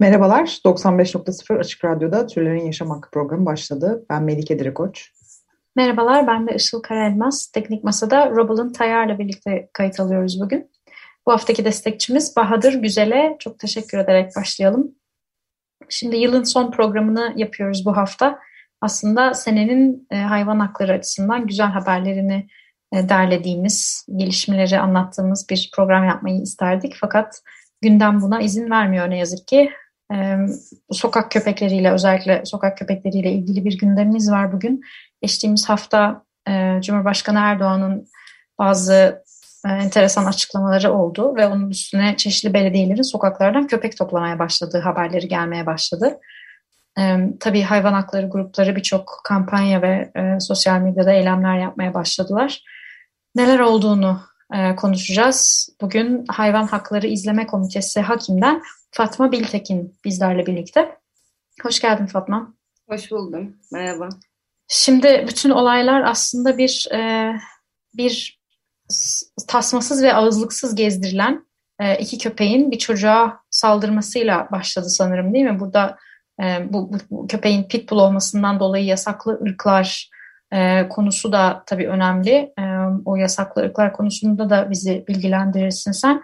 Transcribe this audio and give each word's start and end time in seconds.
Merhabalar, 0.00 0.60
95.0 0.64 1.58
Açık 1.58 1.84
Radyo'da 1.84 2.26
Türlerin 2.26 2.66
Yaşam 2.66 2.90
Hakkı 2.90 3.10
programı 3.10 3.46
başladı. 3.46 4.06
Ben 4.10 4.22
Melike 4.22 4.58
Dirikoç. 4.58 5.12
Merhabalar, 5.76 6.26
ben 6.26 6.48
de 6.48 6.54
Işıl 6.54 6.82
Karelmaz. 6.82 7.50
Teknik 7.54 7.84
Masa'da 7.84 8.30
Robal'ın 8.30 8.72
Tayar'la 8.72 9.18
birlikte 9.18 9.70
kayıt 9.72 10.00
alıyoruz 10.00 10.40
bugün. 10.40 10.70
Bu 11.26 11.32
haftaki 11.32 11.64
destekçimiz 11.64 12.36
Bahadır 12.36 12.74
Güzel'e 12.74 13.36
çok 13.38 13.58
teşekkür 13.58 13.98
ederek 13.98 14.36
başlayalım. 14.36 14.94
Şimdi 15.88 16.16
yılın 16.16 16.42
son 16.42 16.70
programını 16.70 17.32
yapıyoruz 17.36 17.86
bu 17.86 17.96
hafta. 17.96 18.38
Aslında 18.80 19.34
senenin 19.34 20.06
e, 20.10 20.16
hayvan 20.16 20.60
hakları 20.60 20.92
açısından 20.92 21.46
güzel 21.46 21.68
haberlerini 21.68 22.48
e, 22.92 23.08
derlediğimiz, 23.08 24.06
gelişmeleri 24.16 24.78
anlattığımız 24.78 25.46
bir 25.50 25.70
program 25.76 26.04
yapmayı 26.04 26.42
isterdik. 26.42 26.96
Fakat 27.00 27.42
gündem 27.82 28.22
buna 28.22 28.40
izin 28.40 28.70
vermiyor 28.70 29.10
ne 29.10 29.18
yazık 29.18 29.48
ki. 29.48 29.70
Sokak 30.90 31.30
köpekleriyle 31.30 31.92
özellikle 31.92 32.42
sokak 32.44 32.78
köpekleriyle 32.78 33.32
ilgili 33.32 33.64
bir 33.64 33.78
gündemimiz 33.78 34.30
var 34.30 34.52
bugün. 34.52 34.80
Geçtiğimiz 35.22 35.68
hafta 35.68 36.22
e, 36.48 36.80
Cumhurbaşkanı 36.82 37.38
Erdoğan'ın 37.38 38.08
bazı 38.58 39.22
e, 39.66 39.68
enteresan 39.68 40.24
açıklamaları 40.24 40.92
oldu 40.92 41.36
ve 41.36 41.46
onun 41.46 41.70
üstüne 41.70 42.16
çeşitli 42.16 42.54
belediyelerin 42.54 43.02
sokaklardan 43.02 43.66
köpek 43.66 43.96
toplamaya 43.96 44.38
başladığı 44.38 44.80
haberleri 44.80 45.28
gelmeye 45.28 45.66
başladı. 45.66 46.18
Tabii 47.40 47.62
hayvan 47.62 47.92
hakları 47.92 48.28
grupları 48.28 48.76
birçok 48.76 49.20
kampanya 49.24 49.82
ve 49.82 50.10
e, 50.16 50.40
sosyal 50.40 50.80
medyada 50.80 51.12
eylemler 51.12 51.58
yapmaya 51.58 51.94
başladılar. 51.94 52.62
Neler 53.34 53.58
olduğunu 53.58 54.20
e, 54.54 54.76
konuşacağız. 54.76 55.68
Bugün 55.80 56.24
Hayvan 56.28 56.66
Hakları 56.66 57.06
İzleme 57.06 57.46
Komitesi 57.46 58.00
Hakim'den 58.00 58.62
Fatma 58.90 59.32
Biltekin 59.32 59.94
bizlerle 60.04 60.46
birlikte. 60.46 60.96
Hoş 61.62 61.80
geldin 61.80 62.06
Fatma. 62.06 62.54
Hoş 62.88 63.10
buldum. 63.10 63.56
Merhaba. 63.72 64.08
Şimdi 64.68 65.24
bütün 65.28 65.50
olaylar 65.50 66.02
aslında 66.02 66.58
bir 66.58 66.88
e, 66.92 67.32
bir 67.94 68.40
tasmasız 69.48 70.02
ve 70.02 70.14
ağızlıksız 70.14 70.74
gezdirilen 70.74 71.46
e, 71.80 71.98
iki 71.98 72.18
köpeğin 72.18 72.70
bir 72.70 72.78
çocuğa 72.78 73.40
saldırmasıyla 73.50 74.48
başladı 74.52 74.88
sanırım 74.88 75.34
değil 75.34 75.44
mi? 75.44 75.60
Burada 75.60 75.98
e, 76.42 76.72
bu, 76.72 76.92
bu, 76.92 76.98
bu 77.10 77.26
köpeğin 77.26 77.64
pitbull 77.64 77.98
olmasından 77.98 78.60
dolayı 78.60 78.84
yasaklı 78.84 79.40
ırklar 79.42 80.10
e, 80.52 80.88
konusu 80.88 81.32
da 81.32 81.62
tabii 81.66 81.88
önemli. 81.88 82.52
E, 82.58 82.62
o 83.04 83.16
yasaklı 83.16 83.62
ırklar 83.62 83.92
konusunda 83.92 84.50
da 84.50 84.70
bizi 84.70 85.04
bilgilendirirsin 85.08 85.92
sen. 85.92 86.22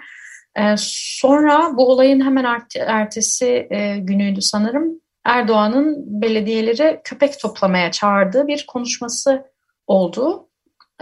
E, 0.57 0.75
sonra 0.79 1.77
bu 1.77 1.93
olayın 1.93 2.25
hemen 2.25 2.45
ert- 2.45 2.85
ertesi 2.87 3.67
e, 3.71 3.99
günüydü 3.99 4.43
sanırım. 4.43 5.01
Erdoğan'ın 5.27 6.23
belediyelere 6.23 7.01
köpek 7.05 7.41
toplamaya 7.41 7.91
çağırdığı 7.91 8.47
bir 8.47 8.67
konuşması 8.67 9.45
oldu. 9.87 10.49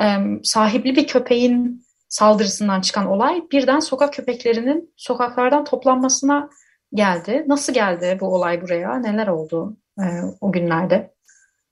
Ee, 0.01 0.17
sahipli 0.43 0.97
bir 0.97 1.07
köpeğin 1.07 1.85
saldırısından 2.09 2.81
çıkan 2.81 3.07
olay 3.07 3.43
birden 3.53 3.81
sokak 3.81 4.13
köpeklerinin 4.13 4.95
sokaklardan 4.97 5.65
toplanmasına 5.65 6.49
geldi. 6.95 7.45
Nasıl 7.47 7.75
geldi 7.75 8.19
bu 8.21 8.27
olay 8.27 8.63
buraya? 8.63 8.99
Neler 8.99 9.27
oldu 9.27 9.77
e, 9.99 10.05
o 10.41 10.53
günlerde? 10.53 11.14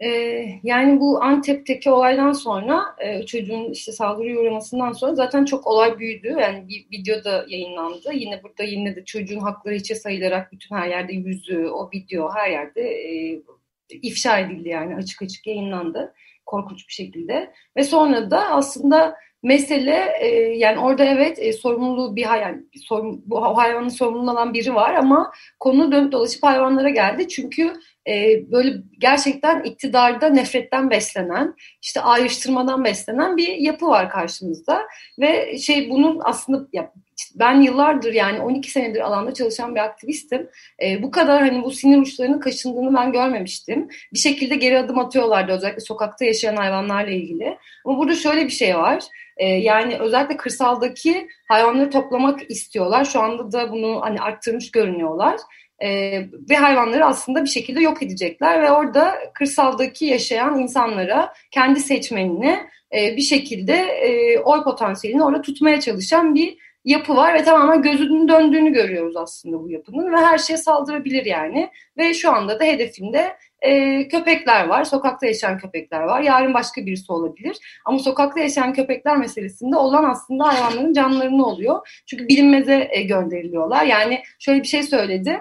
Ee, 0.05 0.49
yani 0.63 1.01
bu 1.01 1.23
Antep'teki 1.23 1.91
olaydan 1.91 2.33
sonra 2.33 2.97
e, 2.99 3.27
çocuğun 3.27 3.71
işte 3.71 3.93
saldırıya 3.93 4.41
uğramasından 4.41 4.93
sonra 4.93 5.15
zaten 5.15 5.45
çok 5.45 5.67
olay 5.67 5.99
büyüdü. 5.99 6.37
Yani 6.41 6.69
bir 6.69 6.87
video 6.99 7.25
da 7.25 7.45
yayınlandı. 7.49 8.13
Yine 8.13 8.43
burada 8.43 8.63
yine 8.63 8.97
de 8.97 9.05
çocuğun 9.05 9.41
hakları 9.41 9.75
içe 9.75 9.95
sayılarak 9.95 10.53
bütün 10.53 10.77
her 10.77 10.89
yerde 10.89 11.13
yüzü, 11.13 11.67
o 11.67 11.91
video 11.95 12.31
her 12.35 12.51
yerde 12.51 12.83
e, 12.83 13.43
ifşa 13.91 14.39
edildi 14.39 14.69
yani 14.69 14.97
açık 14.97 15.23
açık 15.23 15.47
yayınlandı. 15.47 16.15
Korkunç 16.47 16.89
bir 16.89 16.93
şekilde. 16.93 17.53
Ve 17.77 17.83
sonra 17.83 18.31
da 18.31 18.51
aslında 18.51 19.17
mesele 19.43 20.13
e, 20.21 20.27
yani 20.57 20.79
orada 20.79 21.05
evet 21.05 21.39
e, 21.39 21.53
sorumluluğu 21.53 22.17
bir 22.17 22.25
hayvan, 22.25 22.69
sorun, 22.89 23.23
bu 23.27 23.57
hayvanın 23.57 23.89
sorumluluğu 23.89 24.31
olan 24.31 24.55
biri 24.55 24.75
var 24.75 24.95
ama 24.95 25.33
konu 25.61 25.93
dönüp 25.93 26.13
dolaşıp 26.13 26.43
hayvanlara 26.43 26.91
geldi. 26.91 27.29
Çünkü 27.29 27.73
e, 28.09 28.13
böyle 28.53 28.75
gerçekten 28.99 29.63
iktidarda 29.63 30.29
nefretten 30.29 30.91
beslenen, 30.91 31.55
işte 31.83 32.01
ayrıştırmadan 32.01 32.85
beslenen 32.85 33.37
bir 33.37 33.49
yapı 33.57 33.87
var 33.87 34.11
karşımızda 34.11 34.83
ve 35.21 35.59
şey 35.59 35.91
bunun 35.91 36.21
aslında 36.25 36.69
ya, 36.73 36.93
ben 37.35 37.61
yıllardır 37.61 38.13
yani 38.13 38.41
12 38.41 38.71
senedir 38.71 39.01
alanda 39.01 39.35
çalışan 39.35 39.75
bir 39.75 39.81
aktivistim. 39.81 40.49
E, 40.83 41.03
bu 41.03 41.11
kadar 41.11 41.41
hani 41.41 41.63
bu 41.65 41.71
sinir 41.71 41.99
uçlarının 41.99 42.41
kaşındığını 42.41 42.95
ben 42.95 43.13
görmemiştim. 43.13 43.89
Bir 44.13 44.19
şekilde 44.19 44.57
geri 44.57 44.79
adım 44.79 44.99
atıyorlardı 44.99 45.53
özellikle 45.53 45.81
sokakta 45.81 46.25
yaşayan 46.25 46.57
hayvanlarla 46.57 47.11
ilgili. 47.11 47.59
Ama 47.85 47.99
burada 47.99 48.15
şöyle 48.15 48.45
bir 48.45 48.51
şey 48.51 48.77
var. 48.77 49.05
E, 49.37 49.47
yani 49.47 49.99
özellikle 49.99 50.37
kırsaldaki 50.37 51.29
hayvanları 51.49 51.91
toplamak 51.91 52.51
istiyorlar. 52.51 53.05
Şu 53.05 53.21
anda 53.21 53.53
da 53.53 53.73
bunu 53.73 54.01
hani 54.03 54.21
arttırmış 54.21 54.71
görünüyorlar. 54.71 55.37
Ee, 55.83 56.29
ve 56.51 56.57
hayvanları 56.57 57.05
aslında 57.07 57.45
bir 57.45 57.49
şekilde 57.49 57.81
yok 57.81 58.03
edecekler 58.03 58.63
ve 58.63 58.71
orada 58.71 59.15
kırsaldaki 59.35 60.05
yaşayan 60.05 60.59
insanlara 60.59 61.33
kendi 61.51 61.81
seçmenini 61.81 62.59
e, 62.97 63.17
bir 63.17 63.23
şekilde 63.23 63.75
e, 63.75 64.39
oy 64.39 64.65
potansiyelini 64.65 65.25
orada 65.25 65.43
tutmaya 65.43 65.81
çalışan 65.81 66.35
bir 66.35 66.59
yapı 66.85 67.17
var 67.17 67.35
ve 67.35 67.45
tamamen 67.45 67.83
gözünün 67.83 68.29
döndüğünü 68.29 68.73
görüyoruz 68.73 69.17
aslında 69.17 69.61
bu 69.63 69.71
yapının 69.71 70.13
ve 70.13 70.17
her 70.17 70.39
şeye 70.39 70.57
saldırabilir 70.57 71.27
yani 71.27 71.71
ve 71.97 72.15
şu 72.15 72.33
anda 72.33 72.61
da 72.61 72.65
hedefinde 72.65 73.37
e, 73.61 74.09
köpekler 74.09 74.67
var, 74.67 74.85
sokakta 74.85 75.27
yaşayan 75.27 75.59
köpekler 75.59 76.01
var. 76.03 76.21
Yarın 76.21 76.55
başka 76.55 76.87
birisi 76.87 77.13
olabilir. 77.13 77.57
Ama 77.85 77.99
sokakta 77.99 78.41
yaşayan 78.41 78.73
köpekler 78.73 79.17
meselesinde 79.17 79.77
olan 79.77 80.05
aslında 80.05 80.49
hayvanların 80.49 80.93
canlarını 80.93 81.47
oluyor. 81.47 82.03
Çünkü 82.07 82.29
bilinmeze 82.29 82.89
e, 82.91 83.03
gönderiliyorlar. 83.03 83.85
Yani 83.85 84.23
şöyle 84.39 84.63
bir 84.63 84.69
şey 84.69 84.83
söyledi 84.83 85.41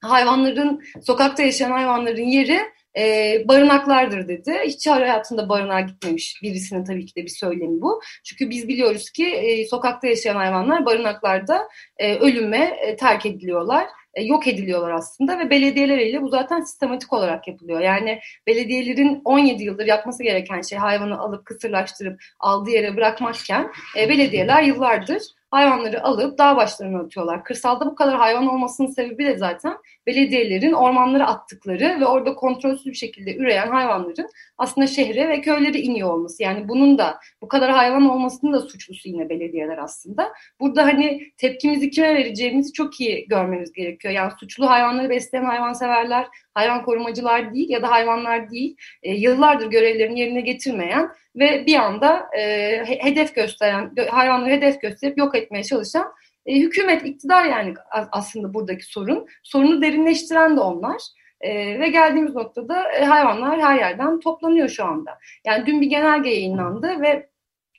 hayvanların, 0.00 0.82
sokakta 1.02 1.42
yaşayan 1.42 1.70
hayvanların 1.70 2.22
yeri 2.22 2.60
e, 2.98 3.34
barınaklardır 3.48 4.28
dedi. 4.28 4.58
Hiç 4.64 4.86
hayatında 4.86 5.48
barınağa 5.48 5.80
gitmemiş 5.80 6.40
birisinin 6.42 6.84
tabii 6.84 7.06
ki 7.06 7.14
de 7.16 7.22
bir 7.22 7.28
söylemi 7.28 7.80
bu. 7.80 8.00
Çünkü 8.24 8.50
biz 8.50 8.68
biliyoruz 8.68 9.10
ki 9.10 9.26
e, 9.26 9.66
sokakta 9.66 10.06
yaşayan 10.06 10.36
hayvanlar 10.36 10.86
barınaklarda 10.86 11.68
e, 11.98 12.14
ölüme 12.14 12.76
e, 12.82 12.96
terk 12.96 13.26
ediliyorlar 13.26 13.86
e, 14.14 14.22
yok 14.22 14.46
ediliyorlar 14.46 14.90
aslında 14.90 15.38
ve 15.38 15.50
belediyeleriyle 15.50 16.22
bu 16.22 16.28
zaten 16.28 16.60
sistematik 16.60 17.12
olarak 17.12 17.48
yapılıyor. 17.48 17.80
Yani 17.80 18.20
belediyelerin 18.46 19.22
17 19.24 19.64
yıldır 19.64 19.86
yapması 19.86 20.22
gereken 20.22 20.60
şey 20.60 20.78
hayvanı 20.78 21.18
alıp 21.18 21.46
kısırlaştırıp 21.46 22.20
aldığı 22.40 22.70
yere 22.70 22.96
bırakmakken 22.96 23.72
e, 23.98 24.08
belediyeler 24.08 24.62
yıllardır 24.62 25.22
hayvanları 25.50 26.04
alıp 26.04 26.38
dağ 26.38 26.56
başlarına 26.56 27.00
atıyorlar. 27.00 27.44
Kırsalda 27.44 27.86
bu 27.86 27.94
kadar 27.94 28.16
hayvan 28.16 28.46
olmasının 28.46 28.88
sebebi 28.88 29.26
de 29.26 29.38
zaten 29.38 29.78
belediyelerin 30.08 30.72
ormanlara 30.72 31.26
attıkları 31.26 32.00
ve 32.00 32.06
orada 32.06 32.34
kontrolsüz 32.34 32.86
bir 32.86 32.94
şekilde 32.94 33.36
üreyen 33.36 33.68
hayvanların 33.68 34.28
aslında 34.58 34.86
şehre 34.86 35.28
ve 35.28 35.40
köylere 35.40 35.78
iniyor 35.78 36.10
olması. 36.10 36.42
Yani 36.42 36.68
bunun 36.68 36.98
da 36.98 37.18
bu 37.42 37.48
kadar 37.48 37.70
hayvan 37.70 38.10
olmasının 38.10 38.52
da 38.52 38.60
suçlusu 38.60 39.08
yine 39.08 39.28
belediyeler 39.28 39.78
aslında. 39.78 40.32
Burada 40.60 40.84
hani 40.84 41.32
tepkimizi 41.36 41.90
kime 41.90 42.14
vereceğimizi 42.14 42.72
çok 42.72 43.00
iyi 43.00 43.26
görmemiz 43.28 43.72
gerekiyor. 43.72 44.14
Yani 44.14 44.32
suçlu 44.40 44.70
hayvanları 44.70 45.10
besleyen 45.10 45.44
hayvanseverler, 45.44 46.26
hayvan 46.54 46.84
korumacılar 46.84 47.54
değil 47.54 47.70
ya 47.70 47.82
da 47.82 47.90
hayvanlar 47.90 48.50
değil. 48.50 48.76
E, 49.02 49.14
yıllardır 49.14 49.70
görevlerini 49.70 50.20
yerine 50.20 50.40
getirmeyen 50.40 51.10
ve 51.36 51.66
bir 51.66 51.76
anda 51.76 52.26
e, 52.38 52.42
hedef 52.86 53.34
gösteren, 53.34 53.92
hayvanları 54.10 54.50
hedef 54.50 54.80
gösterip 54.80 55.18
yok 55.18 55.34
etmeye 55.34 55.64
çalışan 55.64 56.12
e, 56.46 56.60
hükümet, 56.60 57.06
iktidar 57.06 57.44
yani 57.44 57.74
aslında 57.90 58.54
buradaki 58.54 58.84
sorun. 58.84 59.26
Sorunu 59.42 59.82
derinleştiren 59.82 60.56
de 60.56 60.60
onlar. 60.60 61.02
E, 61.40 61.80
ve 61.80 61.88
geldiğimiz 61.88 62.34
noktada 62.34 62.92
e, 62.92 63.04
hayvanlar 63.04 63.60
her 63.60 63.76
yerden 63.76 64.20
toplanıyor 64.20 64.68
şu 64.68 64.84
anda. 64.84 65.18
Yani 65.46 65.66
dün 65.66 65.80
bir 65.80 65.86
genelge 65.86 66.30
yayınlandı 66.30 67.00
ve 67.00 67.28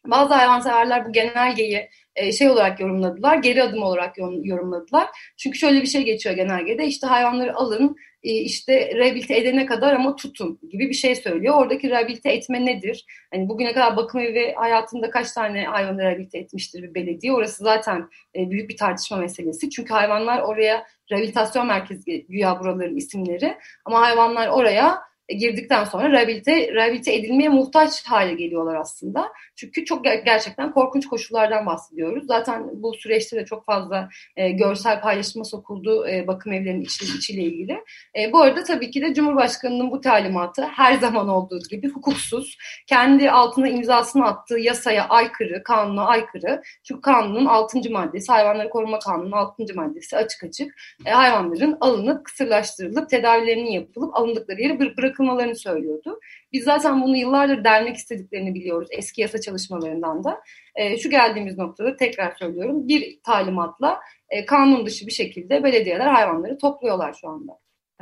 Bazı 0.06 0.34
hayvanseverler 0.34 1.06
bu 1.06 1.12
genelgeyi 1.12 1.90
e, 2.16 2.32
şey 2.32 2.50
olarak 2.50 2.80
yorumladılar, 2.80 3.38
geri 3.38 3.64
adım 3.64 3.84
olarak 3.84 4.18
yorumladılar. 4.44 5.08
Çünkü 5.38 5.60
şöyle 5.60 5.82
bir 5.82 5.88
şey 5.88 6.04
geçiyor 6.04 6.36
genelgede, 6.36 6.86
işte 6.86 7.08
hayvanları 7.08 7.56
alın, 7.56 7.96
işte 8.24 8.96
rehabilite 8.96 9.38
edene 9.38 9.66
kadar 9.66 9.94
ama 9.94 10.16
tutun 10.16 10.60
gibi 10.72 10.90
bir 10.90 10.94
şey 10.94 11.16
söylüyor. 11.16 11.56
Oradaki 11.56 11.90
rehabilite 11.90 12.32
etme 12.32 12.66
nedir? 12.66 13.06
Hani 13.34 13.50
bugüne 13.50 13.74
kadar 13.74 13.98
bakım 13.98 14.22
evi 14.22 14.54
hayatında 14.54 15.10
kaç 15.10 15.32
tane 15.32 15.64
hayvanı 15.64 16.02
rehabilite 16.02 16.38
etmiştir 16.38 16.84
bir 16.84 16.94
belediye? 16.94 17.34
Orası 17.34 17.64
zaten 17.64 18.10
e, 18.36 18.50
büyük 18.50 18.70
bir 18.70 18.78
tartışma 18.78 19.18
meselesi. 19.18 19.70
Çünkü 19.70 19.94
hayvanlar 19.94 20.42
oraya 20.42 20.86
rehabilitasyon 21.12 21.68
merkezi 21.68 22.26
güya 22.30 22.60
buraların 22.60 22.98
isimleri 22.98 23.58
ama 23.86 24.02
hayvanlar 24.02 24.48
oraya 24.48 25.09
girdikten 25.38 25.84
sonra 25.84 26.12
rehabilite, 26.12 26.74
rehabilite 26.74 27.14
edilmeye 27.14 27.50
muhtaç 27.50 28.06
hale 28.06 28.34
geliyorlar 28.34 28.76
aslında. 28.76 29.32
Çünkü 29.56 29.86
çok 29.86 30.04
gerçekten 30.04 30.72
korkunç 30.72 31.08
koşullardan 31.08 31.66
bahsediyoruz. 31.66 32.24
Zaten 32.28 32.70
bu 32.74 32.94
süreçte 32.94 33.38
de 33.38 33.46
çok 33.46 33.66
fazla 33.66 34.10
e, 34.36 34.50
görsel 34.50 35.02
paylaşıma 35.02 35.46
sokuldu 35.46 36.08
e, 36.08 36.28
bakım 36.28 36.54
evlerinin 36.54 36.82
içi, 36.82 37.18
içiyle 37.18 37.42
ilgili. 37.42 37.78
E, 38.20 38.34
bu 38.34 38.42
arada 38.42 38.64
tabii 38.64 38.92
ki 38.92 39.02
de 39.02 39.14
Cumhurbaşkanı'nın 39.14 39.92
bu 39.92 40.02
talimatı 40.02 40.64
her 40.64 40.94
zaman 40.94 41.30
olduğu 41.30 41.60
gibi 41.70 41.90
hukuksuz, 41.90 42.58
kendi 42.88 43.32
altına 43.32 43.68
imzasını 43.68 44.26
attığı 44.26 44.60
yasaya 44.60 45.08
aykırı, 45.08 45.64
kanuna 45.64 46.06
aykırı. 46.06 46.62
Çünkü 46.84 47.02
kanunun 47.02 47.46
6. 47.46 47.92
maddesi, 47.92 48.32
hayvanları 48.32 48.70
koruma 48.70 49.00
kanunun 49.00 49.32
6. 49.32 49.64
maddesi 49.76 50.18
açık 50.18 50.44
açık 50.44 50.76
e, 51.06 51.10
hayvanların 51.10 51.78
alınıp 51.82 52.26
kısırlaştırılıp 52.26 53.10
tedavilerinin 53.10 53.72
yapılıp 53.72 54.16
alındıkları 54.16 54.62
yeri 54.62 54.80
bırakılması 54.98 55.19
bırakılmalarını 55.20 55.56
söylüyordu. 55.56 56.20
Biz 56.54 56.64
zaten 56.64 57.02
bunu 57.02 57.18
yıllardır 57.18 57.64
delmek 57.64 57.96
istediklerini 57.96 58.54
biliyoruz 58.54 58.88
eski 58.92 59.22
yasa 59.22 59.42
çalışmalarından 59.42 60.24
da. 60.24 60.42
E, 60.76 60.98
şu 60.98 61.10
geldiğimiz 61.10 61.58
noktada 61.58 61.96
tekrar 61.96 62.36
söylüyorum 62.36 62.88
bir 62.88 63.20
talimatla 63.24 64.00
e, 64.30 64.46
kanun 64.46 64.86
dışı 64.86 65.08
bir 65.08 65.12
şekilde 65.12 65.64
belediyeler 65.64 66.08
hayvanları 66.08 66.58
topluyorlar 66.58 67.18
şu 67.22 67.30
anda. 67.30 67.52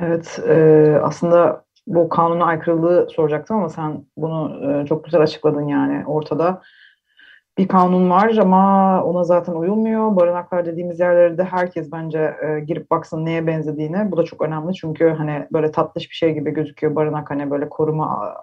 Evet 0.02 0.40
e, 0.48 0.56
aslında 1.04 1.66
bu 1.88 2.10
kanuna 2.10 2.46
aykırılığı 2.46 3.08
soracaktım 3.10 3.58
ama 3.58 3.70
sen 3.70 4.06
bunu 4.18 4.72
e, 4.72 4.86
çok 4.86 5.06
güzel 5.06 5.22
açıkladın 5.22 5.68
yani 5.68 6.06
ortada 6.06 6.62
bir 7.58 7.68
kanun 7.68 8.10
var 8.10 8.38
ama 8.38 9.04
ona 9.04 9.24
zaten 9.24 9.54
uyulmuyor. 9.54 10.16
Barınaklar 10.16 10.66
dediğimiz 10.66 11.00
yerlerde 11.00 11.44
herkes 11.44 11.92
bence 11.92 12.36
e, 12.42 12.60
girip 12.60 12.92
baksın 12.92 13.26
neye 13.26 13.48
benzediğine. 13.48 14.12
Bu 14.12 14.18
da 14.18 14.24
çok 14.24 14.42
önemli 14.42 14.74
çünkü 14.74 15.10
hani 15.10 15.48
böyle 15.54 15.72
tatlış 15.72 16.10
bir 16.10 16.16
şey 16.16 16.34
gibi 16.34 16.52
gözüküyor 16.52 16.96
barınak 16.96 17.30
hani 17.30 17.52
böyle 17.52 17.70
koruma 17.70 18.38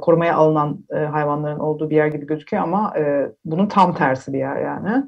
korumaya 0.00 0.36
alınan 0.36 0.84
e, 0.90 0.96
hayvanların 0.96 1.58
olduğu 1.58 1.90
bir 1.90 1.96
yer 1.96 2.06
gibi 2.06 2.26
gözüküyor 2.26 2.62
ama 2.62 2.92
e, 2.96 3.32
bunun 3.44 3.66
tam 3.66 3.94
tersi 3.94 4.32
bir 4.32 4.38
yer 4.38 4.56
yani. 4.56 5.04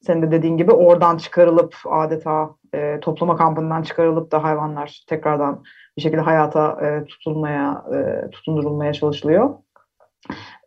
Senin 0.00 0.22
de 0.22 0.30
dediğin 0.30 0.56
gibi 0.56 0.72
oradan 0.72 1.16
çıkarılıp 1.16 1.74
adeta 1.90 2.50
e, 2.74 3.00
toplama 3.00 3.36
kampından 3.36 3.82
çıkarılıp 3.82 4.32
da 4.32 4.44
hayvanlar 4.44 5.04
tekrardan 5.06 5.62
bir 5.96 6.02
şekilde 6.02 6.20
hayata 6.20 6.86
e, 6.86 7.04
tutulmaya, 7.04 7.84
e, 7.94 8.30
tutundurulmaya 8.30 8.92
çalışılıyor. 8.92 9.54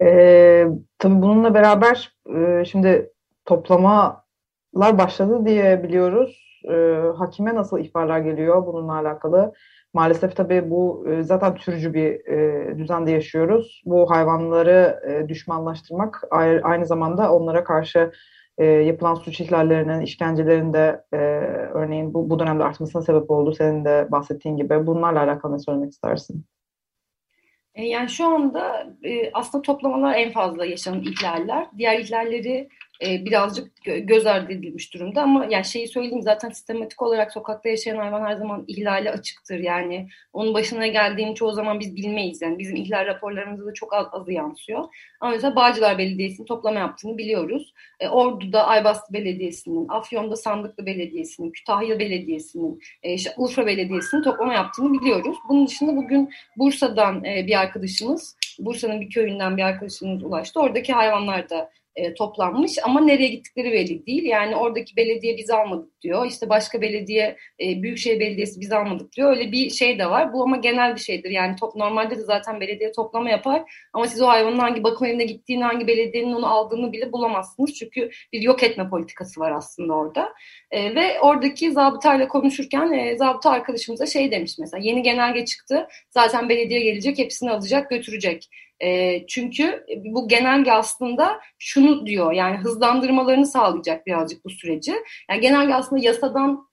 E, 0.02 0.68
tabii 1.00 1.22
bununla 1.22 1.54
beraber 1.54 2.14
e, 2.36 2.66
şimdi 2.66 3.14
toplamalar 3.46 4.98
başladı 4.98 5.46
diye 5.46 5.84
biliyoruz. 5.84 6.62
E, 6.70 6.74
hakime 7.18 7.56
nasıl 7.56 7.80
ihbarlar 7.80 8.20
geliyor 8.20 8.66
bununla 8.66 8.94
alakalı? 8.94 9.54
Maalesef 9.94 10.36
tabii 10.36 10.70
bu 10.70 11.06
e, 11.10 11.24
zaten 11.24 11.56
türcü 11.56 11.94
bir 11.94 12.26
e, 12.28 12.78
düzende 12.78 13.12
yaşıyoruz. 13.12 13.82
Bu 13.86 14.12
hayvanları 14.12 15.00
e, 15.10 15.30
düşmanlaştırmak 15.30 16.24
aynı 16.64 16.86
zamanda 16.86 17.34
onlara 17.34 17.64
karşı 17.64 18.12
e, 18.58 18.66
yapılan 18.66 19.16
suç 19.16 19.42
ihlallerinin, 19.42 20.02
işkencelerin 20.02 20.74
de 20.74 21.04
e, 21.14 21.18
örneğin 21.74 22.14
bu, 22.14 22.30
bu 22.30 22.40
dönemde 22.40 22.64
artmasına 22.64 23.02
sebep 23.02 23.32
oldu. 23.32 23.54
Senin 23.54 23.86
de 23.86 24.08
bahsettiğin 24.12 24.58
gibi. 24.58 24.88
Bunlarla 24.88 25.24
alakalı 25.24 25.54
ne 25.54 25.60
söylemek 25.60 25.92
istersin? 25.92 26.46
E, 27.80 27.86
yani 27.86 28.10
şu 28.10 28.26
anda 28.26 28.88
e, 29.04 29.32
aslında 29.34 29.62
toplamalar 29.62 30.16
en 30.16 30.32
fazla 30.32 30.66
yaşanan 30.66 31.02
ihlaller. 31.02 31.68
Diğer 31.78 32.00
ihlalleri 32.00 32.70
e, 33.04 33.26
birazcık 33.26 33.72
göz 33.86 34.26
ardı 34.26 34.54
edilmiş 34.54 34.94
durumda 34.94 35.22
ama 35.22 35.48
yani 35.50 35.66
şeyi 35.66 35.88
söyleyeyim 35.88 36.22
zaten 36.22 36.50
sistematik 36.50 37.02
olarak 37.02 37.32
sokakta 37.32 37.70
yaşayan 37.70 37.98
hayvan 37.98 38.26
her 38.26 38.36
zaman 38.36 38.64
ihlale 38.68 39.12
açıktır. 39.12 39.60
Yani 39.60 40.08
onun 40.34 40.54
başına 40.54 40.88
geldiğini 40.88 41.36
çoğu 41.36 41.52
zaman 41.52 41.80
biz 41.80 41.96
bilmeyiz. 41.96 42.42
Yani 42.42 42.60
bizim 42.60 42.76
ihlal 42.76 43.06
raporlarımızda 43.06 43.66
da 43.66 43.74
çok 43.74 43.94
az, 43.94 44.08
azı 44.12 44.32
yansıyor. 44.32 44.84
Ama 45.20 45.32
mesela 45.32 45.56
Bağcılar 45.56 45.98
Belediyesi'nin 45.98 46.46
toplama 46.46 46.80
yaptığını 46.80 47.18
biliyoruz. 47.18 47.74
E, 48.00 48.10
Ordu'da 48.10 48.68
Aybastı 48.68 49.14
Belediyesi'nin, 49.14 49.88
Afyon'da 49.88 50.36
Sandıklı 50.36 50.86
Belediyesi'nin, 50.86 51.52
Kütahya 51.52 52.00
Belediyesi'nin, 52.00 52.80
e, 53.04 53.14
işte 53.14 53.34
Belediyesi'nin 53.66 54.24
toplama 54.24 54.54
yaptığını 54.54 54.94
biliyoruz. 54.94 55.38
Bunun 55.50 55.68
dışında 55.68 55.96
bugün 55.96 56.30
Bursa'dan 56.58 57.24
e, 57.24 57.48
bir 57.48 57.60
arkadaşımız, 57.60 58.36
Bursa'nın 58.60 59.02
bir 59.02 59.10
köyünden 59.10 59.58
bir 59.58 59.64
arkadaşımız 59.64 60.24
ulaştı. 60.24 60.60
Oradaki 60.60 60.94
hayvanlar 60.94 61.50
da 61.50 61.70
e, 61.96 62.14
toplanmış 62.14 62.78
ama 62.84 63.02
nereye 63.02 63.28
gittikleri 63.28 63.72
belli 63.72 64.06
değil. 64.06 64.24
Yani 64.24 64.56
oradaki 64.56 64.96
belediye 64.96 65.38
biz 65.38 65.50
almadık 65.50 66.02
diyor. 66.02 66.26
İşte 66.26 66.50
başka 66.50 66.82
belediye, 66.82 67.38
e, 67.62 67.84
Büyükşehir 67.84 68.20
Belediyesi 68.20 68.62
biz 68.62 68.72
almadık 68.72 69.14
diyor. 69.16 69.32
Öyle 69.32 69.52
bir 69.52 69.70
şey 69.70 70.00
de 70.00 70.10
var. 70.10 70.34
Bu 70.34 70.44
ama 70.44 70.58
genel 70.58 70.96
bir 70.96 71.00
şeydir. 71.00 71.30
Yani 71.30 71.56
top, 71.56 71.76
normalde 71.76 72.18
de 72.18 72.22
zaten 72.22 72.62
belediye 72.62 72.92
toplama 72.92 73.30
yapar 73.30 73.64
ama 73.94 74.08
siz 74.08 74.22
o 74.22 74.28
hayvanın 74.28 74.60
hangi 74.60 74.84
bakım 74.84 75.08
evine 75.08 75.26
gittiğini, 75.26 75.64
hangi 75.64 75.88
belediyenin 75.88 76.34
onu 76.34 76.48
aldığını 76.48 76.94
bile 76.94 77.12
bulamazsınız. 77.12 77.74
Çünkü 77.74 78.10
bir 78.34 78.42
yok 78.42 78.64
etme 78.64 78.90
politikası 78.90 79.40
var 79.40 79.52
aslında 79.52 79.94
orada. 79.94 80.34
E, 80.72 80.96
ve 80.96 81.20
oradaki 81.20 81.72
zabıtayla 81.72 82.28
konuşurken 82.28 82.92
e, 82.92 83.18
zabıta 83.18 83.50
arkadaşımıza 83.50 84.06
şey 84.06 84.32
demiş 84.32 84.58
mesela 84.60 84.84
yeni 84.84 85.04
genelge 85.04 85.46
çıktı. 85.46 85.88
Zaten 86.10 86.50
belediye 86.50 86.80
gelecek, 86.80 87.18
hepsini 87.18 87.52
alacak, 87.52 87.90
götürecek. 87.90 88.50
E, 88.80 89.28
çünkü 89.28 89.86
bu 90.06 90.28
genelge 90.28 90.72
aslında 90.72 91.40
şunu 91.60 92.06
diyor 92.06 92.32
yani 92.32 92.58
hızlandırmalarını 92.58 93.46
sağlayacak 93.46 94.08
birazcık 94.08 94.46
bu 94.46 94.50
süreci. 94.50 94.94
Yani 95.30 95.42
genelge 95.42 95.74
aslında 95.74 96.06
yasadan 96.06 96.70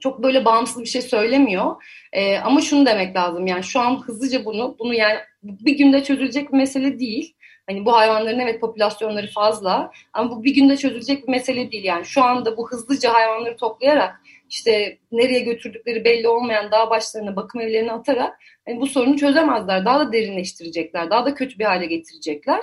çok 0.00 0.22
böyle 0.22 0.44
bağımsız 0.44 0.82
bir 0.82 0.86
şey 0.86 1.02
söylemiyor. 1.02 1.82
E, 2.12 2.38
ama 2.38 2.60
şunu 2.60 2.86
demek 2.86 3.16
lazım 3.16 3.46
yani 3.46 3.62
şu 3.62 3.80
an 3.80 4.02
hızlıca 4.02 4.44
bunu 4.44 4.76
bunu 4.78 4.94
yani 4.94 5.18
bir 5.42 5.78
günde 5.78 6.04
çözülecek 6.04 6.52
bir 6.52 6.56
mesele 6.56 6.98
değil. 6.98 7.36
Hani 7.66 7.84
bu 7.84 7.92
hayvanların 7.92 8.38
evet 8.38 8.60
popülasyonları 8.60 9.30
fazla 9.30 9.90
ama 10.12 10.30
bu 10.30 10.44
bir 10.44 10.54
günde 10.54 10.76
çözülecek 10.76 11.22
bir 11.22 11.30
mesele 11.32 11.72
değil. 11.72 11.84
Yani 11.84 12.04
şu 12.04 12.22
anda 12.22 12.56
bu 12.56 12.70
hızlıca 12.70 13.14
hayvanları 13.14 13.56
toplayarak 13.56 14.20
işte 14.54 14.98
nereye 15.12 15.40
götürdükleri 15.40 16.04
belli 16.04 16.28
olmayan 16.28 16.70
dağ 16.72 16.90
başlarına, 16.90 17.36
bakım 17.36 17.60
evlerine 17.60 17.92
atarak 17.92 18.38
yani 18.68 18.80
bu 18.80 18.86
sorunu 18.86 19.16
çözemezler. 19.16 19.84
Daha 19.84 20.00
da 20.00 20.12
derinleştirecekler, 20.12 21.10
daha 21.10 21.26
da 21.26 21.34
kötü 21.34 21.58
bir 21.58 21.64
hale 21.64 21.86
getirecekler. 21.86 22.60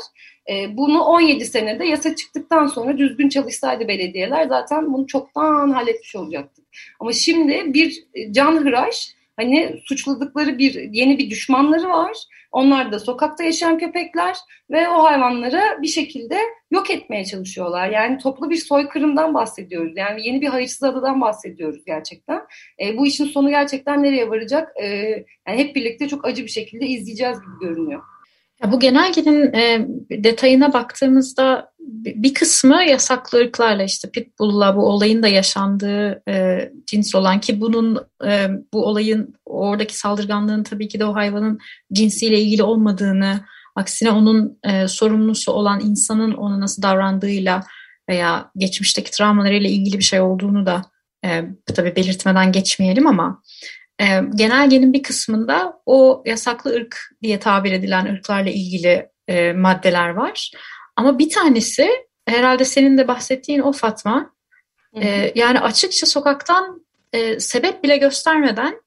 E, 0.49 0.77
bunu 0.77 1.03
17 1.03 1.45
senede 1.45 1.85
yasa 1.85 2.15
çıktıktan 2.15 2.67
sonra 2.67 2.97
düzgün 2.97 3.29
çalışsaydı 3.29 3.87
belediyeler 3.87 4.47
zaten 4.47 4.93
bunu 4.93 5.07
çoktan 5.07 5.71
halletmiş 5.71 6.15
olacaktı. 6.15 6.61
Ama 6.99 7.13
şimdi 7.13 7.73
bir 7.73 8.03
can 8.31 8.65
hıraş 8.65 9.15
hani 9.35 9.81
suçladıkları 9.85 10.57
bir 10.57 10.73
yeni 10.93 11.17
bir 11.17 11.29
düşmanları 11.29 11.89
var. 11.89 12.17
Onlar 12.51 12.91
da 12.91 12.99
sokakta 12.99 13.43
yaşayan 13.43 13.77
köpekler 13.77 14.37
ve 14.71 14.89
o 14.89 15.03
hayvanları 15.03 15.81
bir 15.81 15.87
şekilde 15.87 16.37
yok 16.71 16.91
etmeye 16.91 17.25
çalışıyorlar. 17.25 17.89
Yani 17.89 18.17
toplu 18.17 18.49
bir 18.49 18.55
soykırımdan 18.55 19.33
bahsediyoruz. 19.33 19.93
Yani 19.95 20.27
yeni 20.27 20.41
bir 20.41 20.47
hayırsız 20.47 20.83
adadan 20.83 21.21
bahsediyoruz 21.21 21.85
gerçekten. 21.85 22.41
E, 22.79 22.97
bu 22.97 23.07
işin 23.07 23.25
sonu 23.25 23.49
gerçekten 23.49 24.03
nereye 24.03 24.29
varacak? 24.29 24.71
E, 24.81 24.85
yani 25.47 25.57
hep 25.57 25.75
birlikte 25.75 26.07
çok 26.07 26.25
acı 26.25 26.43
bir 26.43 26.49
şekilde 26.49 26.87
izleyeceğiz 26.87 27.37
gibi 27.37 27.69
görünüyor. 27.69 28.01
Bu 28.67 28.79
genelgenin 28.79 29.53
e, 29.53 29.87
detayına 30.23 30.73
baktığımızda 30.73 31.71
bir 32.05 32.33
kısmı 32.33 32.83
yasaklı 32.83 33.39
ırklarla 33.39 33.83
işte 33.83 34.09
Pitbull'la 34.11 34.75
bu 34.75 34.85
olayın 34.85 35.23
da 35.23 35.27
yaşandığı 35.27 36.23
e, 36.29 36.69
cins 36.85 37.15
olan 37.15 37.39
ki 37.39 37.61
bunun 37.61 38.05
e, 38.25 38.47
bu 38.73 38.85
olayın 38.85 39.35
oradaki 39.45 39.97
saldırganlığın 39.97 40.63
tabii 40.63 40.87
ki 40.87 40.99
de 40.99 41.05
o 41.05 41.15
hayvanın 41.15 41.59
cinsiyle 41.93 42.39
ilgili 42.39 42.63
olmadığını 42.63 43.41
aksine 43.75 44.11
onun 44.11 44.59
e, 44.63 44.87
sorumlusu 44.87 45.51
olan 45.51 45.79
insanın 45.79 46.31
ona 46.31 46.59
nasıl 46.59 46.81
davrandığıyla 46.81 47.63
veya 48.09 48.51
geçmişteki 48.57 49.11
travmalarıyla 49.11 49.69
ilgili 49.69 49.97
bir 49.97 50.03
şey 50.03 50.21
olduğunu 50.21 50.65
da 50.65 50.81
e, 51.25 51.43
tabii 51.75 51.95
belirtmeden 51.95 52.51
geçmeyelim 52.51 53.07
ama 53.07 53.41
e, 54.01 54.05
genelgenin 54.35 54.93
bir 54.93 55.03
kısmında 55.03 55.81
o 55.85 56.23
yasaklı 56.25 56.71
ırk 56.71 56.97
diye 57.21 57.39
tabir 57.39 57.71
edilen 57.71 58.05
ırklarla 58.05 58.49
ilgili 58.49 59.09
e, 59.27 59.53
maddeler 59.53 60.09
var. 60.09 60.51
Ama 60.95 61.19
bir 61.19 61.29
tanesi 61.29 61.89
herhalde 62.25 62.65
senin 62.65 62.97
de 62.97 63.07
bahsettiğin 63.07 63.59
o 63.59 63.71
Fatma. 63.71 64.33
E, 65.01 65.31
yani 65.35 65.59
açıkça 65.59 66.05
sokaktan 66.05 66.85
e, 67.13 67.39
sebep 67.39 67.83
bile 67.83 67.97
göstermeden 67.97 68.81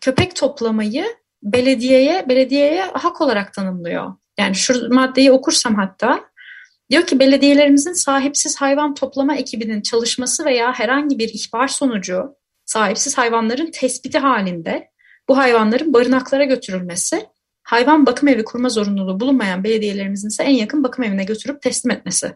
köpek 0.00 0.36
toplamayı 0.36 1.04
belediyeye 1.42 2.28
belediyeye 2.28 2.82
hak 2.82 3.20
olarak 3.20 3.54
tanımlıyor. 3.54 4.12
Yani 4.38 4.54
şu 4.54 4.94
maddeyi 4.94 5.32
okursam 5.32 5.74
hatta 5.74 6.34
Diyor 6.90 7.06
ki 7.06 7.18
belediyelerimizin 7.18 7.92
sahipsiz 7.92 8.60
hayvan 8.60 8.94
toplama 8.94 9.36
ekibinin 9.36 9.82
çalışması 9.82 10.44
veya 10.44 10.72
herhangi 10.72 11.18
bir 11.18 11.28
ihbar 11.28 11.68
sonucu 11.68 12.36
sahipsiz 12.64 13.18
hayvanların 13.18 13.70
tespiti 13.70 14.18
halinde 14.18 14.90
bu 15.28 15.38
hayvanların 15.38 15.92
barınaklara 15.92 16.44
götürülmesi, 16.44 17.26
hayvan 17.62 18.06
bakım 18.06 18.28
evi 18.28 18.44
kurma 18.44 18.68
zorunluluğu 18.68 19.20
bulunmayan 19.20 19.64
belediyelerimizin 19.64 20.28
ise 20.28 20.42
en 20.42 20.50
yakın 20.50 20.84
bakım 20.84 21.04
evine 21.04 21.24
götürüp 21.24 21.62
teslim 21.62 21.92
etmesi. 21.92 22.34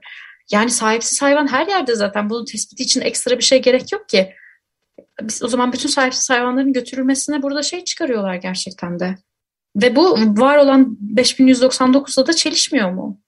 Yani 0.50 0.70
sahipsiz 0.70 1.22
hayvan 1.22 1.46
her 1.52 1.66
yerde 1.66 1.94
zaten 1.94 2.30
bunun 2.30 2.44
tespiti 2.44 2.82
için 2.82 3.00
ekstra 3.00 3.38
bir 3.38 3.42
şey 3.42 3.62
gerek 3.62 3.92
yok 3.92 4.08
ki. 4.08 4.34
Biz 5.22 5.42
o 5.42 5.48
zaman 5.48 5.72
bütün 5.72 5.88
sahipsiz 5.88 6.30
hayvanların 6.30 6.72
götürülmesine 6.72 7.42
burada 7.42 7.62
şey 7.62 7.84
çıkarıyorlar 7.84 8.34
gerçekten 8.34 9.00
de. 9.00 9.14
Ve 9.76 9.96
bu 9.96 10.18
var 10.18 10.58
olan 10.58 10.98
5199'da 11.14 12.26
da 12.26 12.32
çelişmiyor 12.32 12.90
mu? 12.90 13.20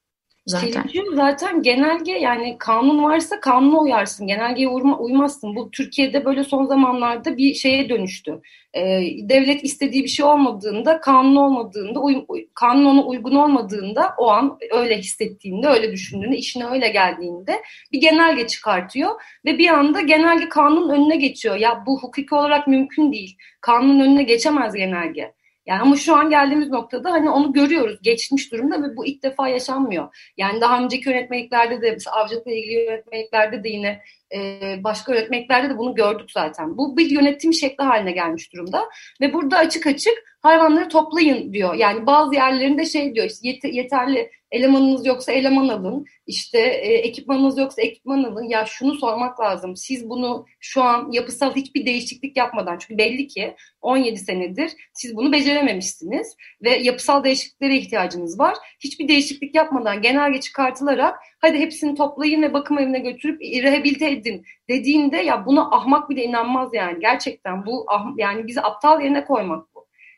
Zaten. 0.46 0.82
Çelişiyor 0.82 1.14
zaten 1.14 1.62
genelge 1.62 2.12
yani 2.12 2.56
kanun 2.58 3.02
varsa 3.02 3.40
kanuna 3.40 3.78
uyarsın. 3.78 4.26
Genelgeye 4.26 4.68
uyma, 4.68 4.98
uymazsın. 4.98 5.56
Bu 5.56 5.70
Türkiye'de 5.70 6.24
böyle 6.24 6.44
son 6.44 6.64
zamanlarda 6.64 7.36
bir 7.36 7.54
şeye 7.54 7.88
dönüştü. 7.88 8.40
Ee, 8.74 9.02
devlet 9.22 9.64
istediği 9.64 10.04
bir 10.04 10.08
şey 10.08 10.26
olmadığında, 10.26 11.00
kanun 11.00 11.36
olmadığında, 11.36 12.00
uy, 12.00 12.24
kanun 12.54 13.06
uygun 13.06 13.34
olmadığında 13.36 14.14
o 14.18 14.28
an 14.28 14.58
öyle 14.70 14.98
hissettiğinde, 14.98 15.68
öyle 15.68 15.92
düşündüğünde, 15.92 16.36
işine 16.36 16.66
öyle 16.66 16.88
geldiğinde 16.88 17.62
bir 17.92 18.00
genelge 18.00 18.46
çıkartıyor 18.46 19.10
ve 19.44 19.58
bir 19.58 19.68
anda 19.68 20.00
genelge 20.00 20.48
kanunun 20.48 20.90
önüne 20.90 21.16
geçiyor. 21.16 21.56
Ya 21.56 21.82
bu 21.86 22.00
hukuki 22.02 22.34
olarak 22.34 22.66
mümkün 22.66 23.12
değil. 23.12 23.36
Kanunun 23.60 24.00
önüne 24.00 24.22
geçemez 24.22 24.74
genelge. 24.74 25.32
Yani 25.70 25.82
ama 25.82 25.96
şu 25.96 26.16
an 26.16 26.30
geldiğimiz 26.30 26.68
noktada 26.68 27.10
hani 27.10 27.30
onu 27.30 27.52
görüyoruz. 27.52 27.98
Geçmiş 28.02 28.52
durumda 28.52 28.82
ve 28.82 28.96
bu 28.96 29.06
ilk 29.06 29.22
defa 29.22 29.48
yaşanmıyor. 29.48 30.32
Yani 30.36 30.60
daha 30.60 30.82
önceki 30.82 31.08
yönetmeliklerde 31.08 31.82
de 31.82 31.90
mesela 31.90 32.16
avcılıkla 32.16 32.52
ilgili 32.52 32.72
yönetmeliklerde 32.72 33.64
de 33.64 33.68
yine 33.68 34.02
e, 34.34 34.60
başka 34.84 35.14
yönetmeliklerde 35.14 35.70
de 35.70 35.78
bunu 35.78 35.94
gördük 35.94 36.30
zaten. 36.30 36.76
Bu 36.76 36.96
bir 36.96 37.10
yönetim 37.10 37.52
şekli 37.52 37.84
haline 37.84 38.12
gelmiş 38.12 38.52
durumda. 38.52 38.88
Ve 39.20 39.32
burada 39.32 39.56
açık 39.56 39.86
açık 39.86 40.29
hayvanları 40.40 40.88
toplayın 40.88 41.52
diyor. 41.52 41.74
Yani 41.74 42.06
bazı 42.06 42.34
yerlerinde 42.34 42.84
şey 42.84 43.14
diyor 43.14 43.26
işte 43.26 43.68
yeterli 43.68 44.30
elemanınız 44.50 45.06
yoksa 45.06 45.32
eleman 45.32 45.68
alın. 45.68 46.06
İşte 46.26 46.58
e, 46.58 46.94
ekipmanınız 46.94 47.58
yoksa 47.58 47.82
ekipman 47.82 48.22
alın. 48.22 48.48
Ya 48.48 48.64
şunu 48.66 48.94
sormak 48.94 49.40
lazım. 49.40 49.76
Siz 49.76 50.08
bunu 50.08 50.46
şu 50.60 50.82
an 50.82 51.12
yapısal 51.12 51.54
hiçbir 51.56 51.86
değişiklik 51.86 52.36
yapmadan 52.36 52.78
çünkü 52.78 52.98
belli 52.98 53.26
ki 53.26 53.54
17 53.80 54.16
senedir 54.16 54.72
siz 54.92 55.16
bunu 55.16 55.32
becerememişsiniz 55.32 56.36
ve 56.62 56.70
yapısal 56.76 57.24
değişikliklere 57.24 57.76
ihtiyacınız 57.76 58.38
var. 58.38 58.56
Hiçbir 58.80 59.08
değişiklik 59.08 59.54
yapmadan 59.54 60.02
genelge 60.02 60.40
çıkartılarak 60.40 61.16
hadi 61.38 61.58
hepsini 61.58 61.94
toplayın 61.94 62.42
ve 62.42 62.52
bakım 62.52 62.78
evine 62.78 62.98
götürüp 62.98 63.40
rehabilite 63.40 64.10
edin 64.10 64.44
dediğinde 64.68 65.16
ya 65.16 65.46
buna 65.46 65.70
ahmak 65.70 66.10
bile 66.10 66.24
inanmaz 66.24 66.74
yani. 66.74 67.00
Gerçekten 67.00 67.66
bu 67.66 67.84
ah, 67.88 68.06
yani 68.16 68.46
bizi 68.46 68.60
aptal 68.60 69.00
yerine 69.02 69.24
koymak. 69.24 69.69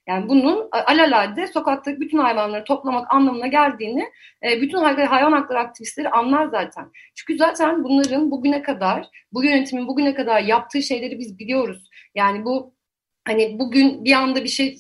Yani 0.09 0.29
bunun 0.29 0.69
alalade 0.73 1.47
sokaktaki 1.47 2.01
bütün 2.01 2.19
hayvanları 2.19 2.65
toplamak 2.65 3.15
anlamına 3.15 3.47
geldiğini 3.47 4.11
e, 4.43 4.61
bütün 4.61 4.79
hayvan 4.79 5.33
hakları 5.33 5.59
aktivistleri 5.59 6.09
anlar 6.09 6.47
zaten. 6.47 6.91
Çünkü 7.15 7.39
zaten 7.39 7.85
bunların 7.85 8.31
bugüne 8.31 8.63
kadar, 8.63 9.07
bu 9.33 9.45
yönetimin 9.45 9.89
bugüne 9.89 10.15
kadar 10.15 10.41
yaptığı 10.41 10.83
şeyleri 10.83 11.19
biz 11.19 11.39
biliyoruz. 11.39 11.91
Yani 12.15 12.45
bu 12.45 12.75
hani 13.25 13.59
bugün 13.59 14.05
bir 14.05 14.13
anda 14.13 14.45
bir 14.45 14.49
şey 14.49 14.79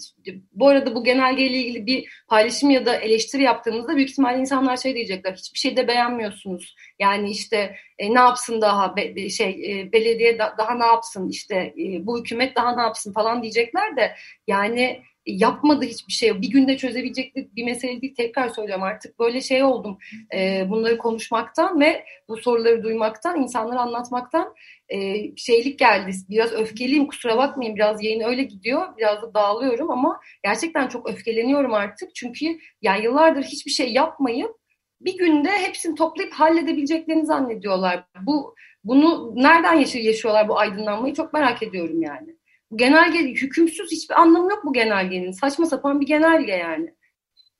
bu 0.53 0.69
arada 0.69 0.95
bu 0.95 1.05
genelgeyle 1.05 1.57
ilgili 1.57 1.87
bir 1.87 2.09
paylaşım 2.29 2.71
ya 2.71 2.87
da 2.87 2.97
eleştiri 2.97 3.43
yaptığımızda 3.43 3.97
büyük 3.97 4.11
ihtimalle 4.11 4.41
insanlar 4.41 4.77
şey 4.77 4.95
diyecekler 4.95 5.33
hiçbir 5.33 5.59
şey 5.59 5.77
de 5.77 5.89
beğenmiyorsunuz 5.89 6.75
yani 6.99 7.31
işte 7.31 7.77
e, 7.99 8.15
ne 8.15 8.19
yapsın 8.19 8.61
daha 8.61 8.97
be, 8.97 9.29
şey 9.29 9.51
e, 9.51 9.93
belediye 9.93 10.39
da, 10.39 10.55
daha 10.59 10.75
ne 10.75 10.87
yapsın 10.87 11.29
işte 11.29 11.57
e, 11.57 12.07
bu 12.07 12.19
hükümet 12.19 12.57
daha 12.57 12.77
ne 12.77 12.83
yapsın 12.83 13.13
falan 13.13 13.43
diyecekler 13.43 13.97
de 13.97 14.15
yani 14.47 15.03
yapmadı 15.27 15.85
hiçbir 15.85 16.13
şey. 16.13 16.43
Bir 16.43 16.51
günde 16.51 16.77
çözebilecek 16.77 17.37
bir 17.37 17.65
mesele 17.65 18.03
değil. 18.03 18.15
Tekrar 18.15 18.49
söylüyorum 18.49 18.83
artık 18.83 19.19
böyle 19.19 19.41
şey 19.41 19.63
oldum. 19.63 19.99
E, 20.35 20.67
bunları 20.71 20.99
konuşmaktan 20.99 21.81
ve 21.81 22.05
bu 22.29 22.37
soruları 22.37 22.83
duymaktan, 22.83 23.41
insanlara 23.41 23.81
anlatmaktan 23.81 24.55
e, 24.89 24.99
şeylik 25.37 25.79
geldi. 25.79 26.11
Biraz 26.31 26.53
öfkeliyim 26.53 27.07
kusura 27.07 27.37
bakmayın. 27.37 27.77
Biraz 27.77 28.05
yayın 28.05 28.21
öyle 28.21 28.43
gidiyor. 28.43 28.97
Biraz 28.99 29.23
da 29.23 29.35
dağılıyorum 29.35 29.91
ama 29.91 30.21
gerçekten 30.45 30.89
çok 30.89 31.11
öfkeleniyorum 31.11 31.75
artık. 31.75 32.15
Çünkü 32.15 32.59
yani 32.83 33.05
yıllardır 33.05 33.43
hiçbir 33.43 33.71
şey 33.71 33.93
yapmayıp 33.93 34.63
bir 35.01 35.19
günde 35.19 35.51
hepsini 35.51 35.95
toplayıp 35.95 36.33
halledebileceklerini 36.33 37.27
zannediyorlar. 37.27 38.05
Bu 38.21 38.55
bunu 38.85 39.33
nereden 39.37 39.75
yaşıyorlar 39.99 40.49
bu 40.49 40.59
aydınlanmayı 40.59 41.15
çok 41.15 41.33
merak 41.33 41.63
ediyorum 41.63 42.03
yani 42.03 42.37
genelge 42.77 43.19
hükümsüz 43.19 43.91
hiçbir 43.91 44.21
anlamı 44.21 44.51
yok 44.51 44.63
bu 44.65 44.73
genelgenin. 44.73 45.33
Saçma 45.33 45.67
sapan 45.67 46.01
bir 46.01 46.07
genelge 46.07 46.53
yani. 46.53 46.95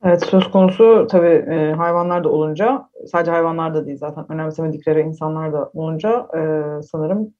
Evet 0.05 0.25
söz 0.25 0.51
konusu 0.51 1.07
tabii 1.11 1.55
e, 1.55 1.73
hayvanlar 1.73 2.25
da 2.25 2.29
olunca 2.29 2.89
sadece 3.07 3.31
hayvanlar 3.31 3.75
da 3.75 3.87
değil 3.87 3.99
zaten 3.99 4.33
önemsemedikleri 4.33 5.01
insanlar 5.01 5.53
da 5.53 5.71
olunca 5.75 6.29
e, 6.37 6.43
sanırım 6.83 7.35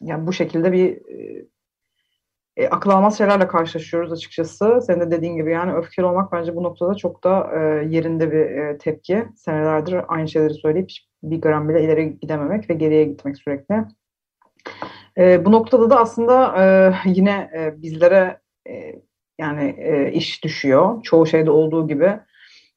yani 0.00 0.26
bu 0.26 0.32
şekilde 0.32 0.72
bir 0.72 0.88
e, 0.88 1.46
e, 2.56 2.68
akıl 2.68 2.90
almaz 2.90 3.18
şeylerle 3.18 3.48
karşılaşıyoruz 3.48 4.12
açıkçası. 4.12 4.80
Senin 4.86 5.00
de 5.00 5.10
dediğin 5.10 5.36
gibi 5.36 5.52
yani 5.52 5.74
öfkeli 5.74 6.06
olmak 6.06 6.32
bence 6.32 6.56
bu 6.56 6.62
noktada 6.62 6.94
çok 6.94 7.24
da 7.24 7.50
e, 7.54 7.58
yerinde 7.88 8.32
bir 8.32 8.40
e, 8.40 8.78
tepki. 8.78 9.26
Senelerdir 9.36 10.00
aynı 10.08 10.28
şeyleri 10.28 10.54
söyleyip 10.54 10.90
bir 11.22 11.40
gram 11.40 11.68
bile 11.68 11.84
ileri 11.84 12.18
gidememek 12.20 12.70
ve 12.70 12.74
geriye 12.74 13.04
gitmek 13.04 13.36
sürekli. 13.36 13.84
E, 15.18 15.44
bu 15.44 15.52
noktada 15.52 15.90
da 15.90 16.00
aslında 16.00 16.54
e, 16.62 16.92
yine 17.10 17.50
e, 17.56 17.82
bizlere 17.82 18.40
e, 18.68 18.94
yani 19.38 19.74
e, 19.78 20.12
iş 20.12 20.44
düşüyor. 20.44 21.02
Çoğu 21.02 21.26
şeyde 21.26 21.50
olduğu 21.50 21.88
gibi. 21.88 22.20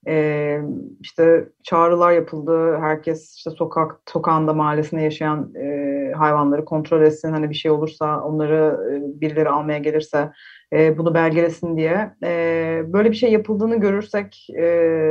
E, 0.08 0.58
işte 1.00 1.50
çağrılar 1.64 2.12
yapıldı. 2.12 2.78
Herkes 2.78 3.36
işte 3.36 3.50
sokak 3.52 4.00
sokağında 4.12 4.54
mahallesinde 4.54 5.02
yaşayan 5.02 5.54
e, 5.56 6.12
hayvanları 6.18 6.66
kontrol 6.66 7.02
etsin. 7.02 7.32
Hani 7.32 7.50
bir 7.50 7.56
şey 7.56 7.72
olursa 7.72 8.22
onları 8.22 8.80
e, 8.92 9.22
birileri 9.22 9.50
almaya 9.50 9.78
gelirse 9.78 10.32
e, 10.74 10.98
bunu 10.98 11.14
belgelesin 11.14 11.78
diye. 11.78 12.16
E, 12.24 12.84
böyle 12.88 13.12
bir 13.12 13.16
şey 13.16 13.32
yapıldığını 13.32 13.80
görürsek 13.80 14.48
e, 14.58 14.64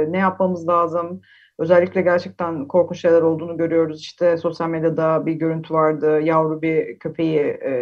ne 0.09 0.19
yapmamız 0.19 0.69
lazım? 0.69 1.21
Özellikle 1.61 2.03
gerçekten 2.03 2.69
korkunç 2.69 3.01
şeyler 3.01 3.23
olduğunu 3.23 3.57
görüyoruz. 3.57 4.01
İşte 4.01 4.37
sosyal 4.37 4.69
medyada 4.69 5.27
bir 5.27 5.33
görüntü 5.33 5.75
vardı. 5.75 6.21
Yavru 6.21 6.63
bir 6.63 6.99
köpeği 6.99 7.39
e, 7.39 7.73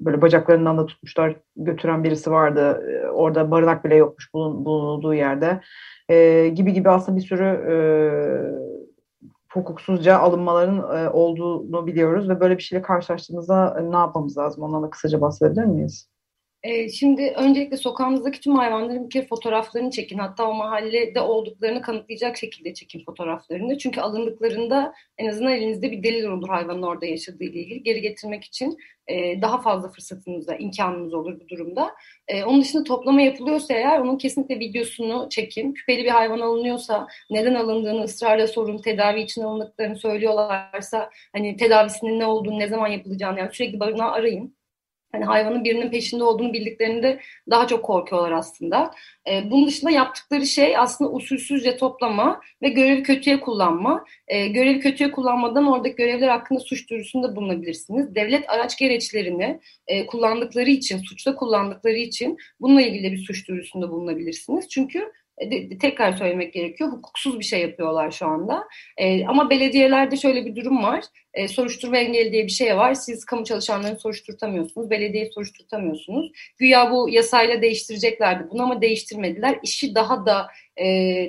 böyle 0.00 0.22
bacaklarından 0.22 0.78
da 0.78 0.86
tutmuşlar 0.86 1.36
götüren 1.56 2.04
birisi 2.04 2.30
vardı. 2.30 2.84
E, 2.90 3.08
orada 3.08 3.50
barınak 3.50 3.84
bile 3.84 3.94
yokmuş 3.94 4.34
bulun, 4.34 4.64
bulunduğu 4.64 5.14
yerde. 5.14 5.60
E, 6.08 6.48
gibi 6.48 6.72
gibi 6.72 6.90
aslında 6.90 7.16
bir 7.18 7.22
sürü 7.22 7.44
e, 7.44 7.74
hukuksuzca 9.52 10.18
alınmaların 10.18 10.98
e, 10.98 11.10
olduğunu 11.10 11.86
biliyoruz 11.86 12.28
ve 12.28 12.40
böyle 12.40 12.58
bir 12.58 12.62
şeyle 12.62 12.82
karşılaştığımızda 12.82 13.80
ne 13.80 13.96
yapmamız 13.96 14.38
lazım? 14.38 14.62
Ondan 14.62 14.82
da 14.82 14.90
kısaca 14.90 15.20
bahsedebilir 15.20 15.64
miyiz? 15.64 16.08
E, 16.62 16.88
şimdi 16.88 17.34
öncelikle 17.36 17.76
sokağınızdaki 17.76 18.40
tüm 18.40 18.54
hayvanların 18.56 19.04
bir 19.04 19.10
kere 19.10 19.26
fotoğraflarını 19.26 19.90
çekin. 19.90 20.18
Hatta 20.18 20.48
o 20.48 20.54
mahallede 20.54 21.20
olduklarını 21.20 21.82
kanıtlayacak 21.82 22.36
şekilde 22.36 22.74
çekin 22.74 23.04
fotoğraflarını. 23.04 23.78
Çünkü 23.78 24.00
alındıklarında 24.00 24.94
en 25.18 25.28
azından 25.28 25.52
elinizde 25.52 25.92
bir 25.92 26.02
delil 26.02 26.24
olur 26.24 26.48
hayvanın 26.48 26.82
orada 26.82 27.06
yaşadığı 27.06 27.44
ile 27.44 27.60
ilgili. 27.60 27.82
Geri 27.82 28.00
getirmek 28.00 28.44
için 28.44 28.78
e, 29.06 29.42
daha 29.42 29.60
fazla 29.60 29.88
fırsatınız, 29.88 30.46
imkanınız 30.58 31.14
olur 31.14 31.40
bu 31.40 31.48
durumda. 31.48 31.94
E, 32.28 32.44
onun 32.44 32.60
dışında 32.60 32.84
toplama 32.84 33.22
yapılıyorsa 33.22 33.74
eğer 33.74 34.00
onun 34.00 34.18
kesinlikle 34.18 34.60
videosunu 34.60 35.28
çekin. 35.30 35.72
Küpeli 35.72 36.04
bir 36.04 36.10
hayvan 36.10 36.40
alınıyorsa 36.40 37.06
neden 37.30 37.54
alındığını 37.54 38.02
ısrarla 38.02 38.46
sorun. 38.46 38.78
Tedavi 38.78 39.20
için 39.20 39.42
alındıklarını 39.42 39.96
söylüyorlarsa 39.96 41.10
hani 41.32 41.56
tedavisinin 41.56 42.18
ne 42.18 42.26
olduğunu, 42.26 42.58
ne 42.58 42.68
zaman 42.68 42.88
yapılacağını 42.88 43.38
yani 43.38 43.50
sürekli 43.52 43.80
barınağı 43.80 44.10
arayın 44.10 44.57
hani 45.12 45.24
hayvanın 45.24 45.64
birinin 45.64 45.90
peşinde 45.90 46.24
olduğunu 46.24 46.52
bildiklerinde 46.52 47.20
daha 47.50 47.66
çok 47.66 47.84
korkuyorlar 47.84 48.32
aslında. 48.32 48.90
E, 49.30 49.50
bunun 49.50 49.66
dışında 49.66 49.90
yaptıkları 49.90 50.46
şey 50.46 50.76
aslında 50.76 51.10
usulsüzce 51.10 51.76
toplama 51.76 52.40
ve 52.62 52.68
görevi 52.68 53.02
kötüye 53.02 53.40
kullanma. 53.40 54.04
E, 54.28 54.48
görevi 54.48 54.80
kötüye 54.80 55.10
kullanmadan 55.10 55.66
oradaki 55.66 55.96
görevler 55.96 56.28
hakkında 56.28 56.60
suç 56.60 56.90
duyurusunda 56.90 57.36
bulunabilirsiniz. 57.36 58.14
Devlet 58.14 58.50
araç 58.50 58.78
gereçlerini 58.78 59.60
e, 59.86 60.06
kullandıkları 60.06 60.70
için, 60.70 60.98
suçta 60.98 61.34
kullandıkları 61.34 61.96
için 61.96 62.36
bununla 62.60 62.82
ilgili 62.82 63.12
bir 63.12 63.18
suç 63.18 63.48
duyurusunda 63.48 63.90
bulunabilirsiniz. 63.90 64.68
Çünkü 64.68 65.12
e, 65.40 65.78
tekrar 65.78 66.12
söylemek 66.12 66.52
gerekiyor. 66.52 66.92
Hukuksuz 66.92 67.38
bir 67.38 67.44
şey 67.44 67.60
yapıyorlar 67.60 68.10
şu 68.10 68.26
anda. 68.26 68.64
E, 68.96 69.26
ama 69.26 69.50
belediyelerde 69.50 70.16
şöyle 70.16 70.46
bir 70.46 70.56
durum 70.56 70.82
var. 70.82 71.04
E, 71.34 71.48
soruşturma 71.48 71.96
engeli 71.98 72.32
diye 72.32 72.44
bir 72.44 72.52
şey 72.52 72.76
var. 72.76 72.94
Siz 72.94 73.24
kamu 73.24 73.44
çalışanlarını 73.44 73.98
soruşturtamıyorsunuz. 73.98 74.90
Belediyeyi 74.90 75.32
soruşturtamıyorsunuz. 75.32 76.32
Güya 76.58 76.90
bu 76.90 77.08
yasayla 77.10 77.62
değiştireceklerdi 77.62 78.50
bunu 78.50 78.62
ama 78.62 78.82
değiştirmediler. 78.82 79.58
İşi 79.62 79.94
daha 79.94 80.26
da 80.26 80.46
e, 80.78 80.86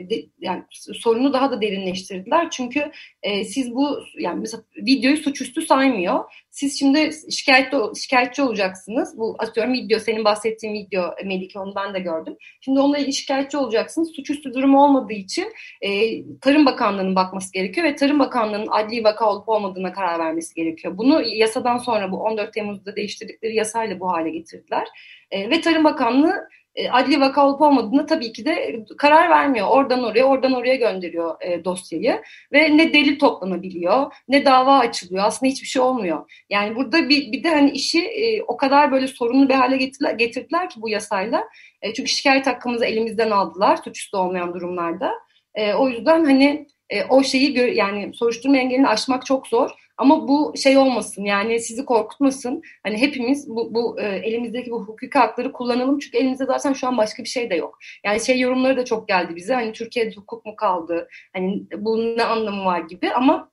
de, 0.10 0.26
yani 0.40 0.64
sorunu 0.94 1.34
daha 1.34 1.52
da 1.52 1.62
derinleştirdiler. 1.62 2.50
Çünkü 2.50 2.92
e, 3.24 3.44
siz 3.44 3.76
bu 3.76 4.00
yani 4.20 4.40
mesela 4.40 4.64
videoyu 4.78 5.18
suçüstü 5.18 5.62
saymıyor. 5.62 6.20
Siz 6.52 6.80
şimdi 6.80 7.12
şikayetli, 7.32 7.78
şikayetçi 8.02 8.42
olacaksınız. 8.42 9.18
Bu 9.18 9.36
atıyorum 9.40 9.74
video 9.74 10.00
senin 10.00 10.26
bahsettiğin 10.26 10.74
video 10.74 11.16
Melike 11.26 11.60
onu 11.60 11.76
ben 11.76 11.94
de 11.94 12.00
gördüm. 12.00 12.38
Şimdi 12.62 12.80
onunla 12.80 12.98
ilgili 12.98 13.14
şikayetçi 13.14 13.58
olacaksınız. 13.58 14.12
Suçüstü 14.16 14.54
durum 14.54 14.76
olmadığı 14.76 15.14
için 15.14 15.54
e, 15.82 15.90
Tarım 16.42 16.66
Bakanlığı'nın 16.66 17.16
bakması 17.16 17.54
gerekiyor 17.54 17.88
ve 17.88 17.96
Tarım 17.96 18.20
Bakanlığı'nın 18.20 18.68
adli 18.72 19.04
vaka 19.04 19.30
olup 19.30 19.50
olmadığına 19.50 19.94
karar 19.94 20.20
vermesi 20.20 20.56
gerekiyor. 20.56 20.98
Bunu 20.98 21.22
yasadan 21.22 21.78
sonra 21.78 22.12
bu 22.12 22.18
14 22.18 22.54
Temmuz'da 22.54 22.96
değiştirdikleri 22.96 23.56
yasayla 23.56 24.00
bu 24.00 24.12
hale 24.12 24.30
getirdiler. 24.30 24.88
E, 25.32 25.50
ve 25.50 25.62
Tarım 25.62 25.84
Bakanlığı 25.84 26.50
e, 26.80 26.90
adli 26.90 27.20
vaka 27.20 27.48
olup 27.48 27.62
olmadığını 27.62 28.06
tabii 28.06 28.32
ki 28.34 28.46
de 28.46 28.86
karar 28.98 29.30
vermiyor. 29.30 29.68
Oradan 29.68 30.04
oraya, 30.04 30.24
oradan 30.24 30.54
oraya 30.54 30.76
gönderiyor 30.76 31.42
e, 31.42 31.66
dosyayı 31.66 32.22
ve 32.54 32.78
ne 32.78 32.94
delil 32.94 33.20
toplanabiliyor, 33.20 34.14
ne 34.28 34.46
dava 34.46 34.78
açılıyor. 34.80 35.24
Aslında 35.26 35.52
hiçbir 35.52 35.68
şey 35.68 35.82
olmuyor. 35.82 36.32
Yani 36.50 36.76
burada 36.76 37.10
bir, 37.10 37.32
bir 37.32 37.44
de 37.44 37.50
hani 37.50 37.72
işi 37.72 38.06
e, 38.06 38.44
o 38.44 38.58
kadar 38.58 38.92
böyle 38.92 39.08
sorunlu 39.08 39.50
bir 39.50 39.54
hale 39.54 39.78
getirdiler, 39.78 40.14
getirdiler 40.14 40.70
ki 40.70 40.82
bu 40.82 40.90
yasayla. 40.90 41.44
E, 41.82 41.94
çünkü 41.94 42.10
şikayet 42.10 42.48
hakkımızı 42.48 42.86
elimizden 42.86 43.32
aldılar 43.32 43.78
suçüstü 43.78 44.18
olmayan 44.18 44.54
durumlarda. 44.54 45.12
E, 45.56 45.74
o 45.74 45.90
yüzden 45.90 46.26
hani 46.26 46.68
e, 46.90 47.04
o 47.04 47.24
şeyi 47.24 47.76
yani 47.76 48.12
soruşturma 48.14 48.58
engelini 48.58 48.88
aşmak 48.88 49.26
çok 49.26 49.48
zor. 49.48 49.72
Ama 50.00 50.28
bu 50.28 50.54
şey 50.58 50.78
olmasın 50.78 51.24
yani 51.24 51.60
sizi 51.60 51.86
korkutmasın. 51.86 52.62
Hani 52.84 52.98
hepimiz 52.98 53.50
bu, 53.50 53.74
bu 53.74 54.00
e, 54.02 54.06
elimizdeki 54.06 54.72
bu 54.72 54.82
hukuki 54.82 55.20
hakları 55.20 55.52
kullanalım. 55.52 56.00
Çünkü 56.00 56.18
elimizde 56.18 56.46
zaten 56.46 56.74
şu 56.74 56.88
an 56.88 56.98
başka 56.98 57.24
bir 57.24 57.28
şey 57.30 57.50
de 57.50 57.56
yok. 57.56 57.80
Yani 58.06 58.26
şey 58.26 58.40
yorumları 58.40 58.78
da 58.78 58.86
çok 58.86 59.08
geldi 59.08 59.36
bize. 59.36 59.54
Hani 59.54 59.74
Türkiye'de 59.74 60.16
hukuk 60.16 60.46
mu 60.46 60.56
kaldı? 60.56 61.08
Hani 61.34 61.64
bunun 61.78 62.18
ne 62.18 62.24
anlamı 62.24 62.66
var 62.66 62.80
gibi 62.82 63.12
ama 63.12 63.52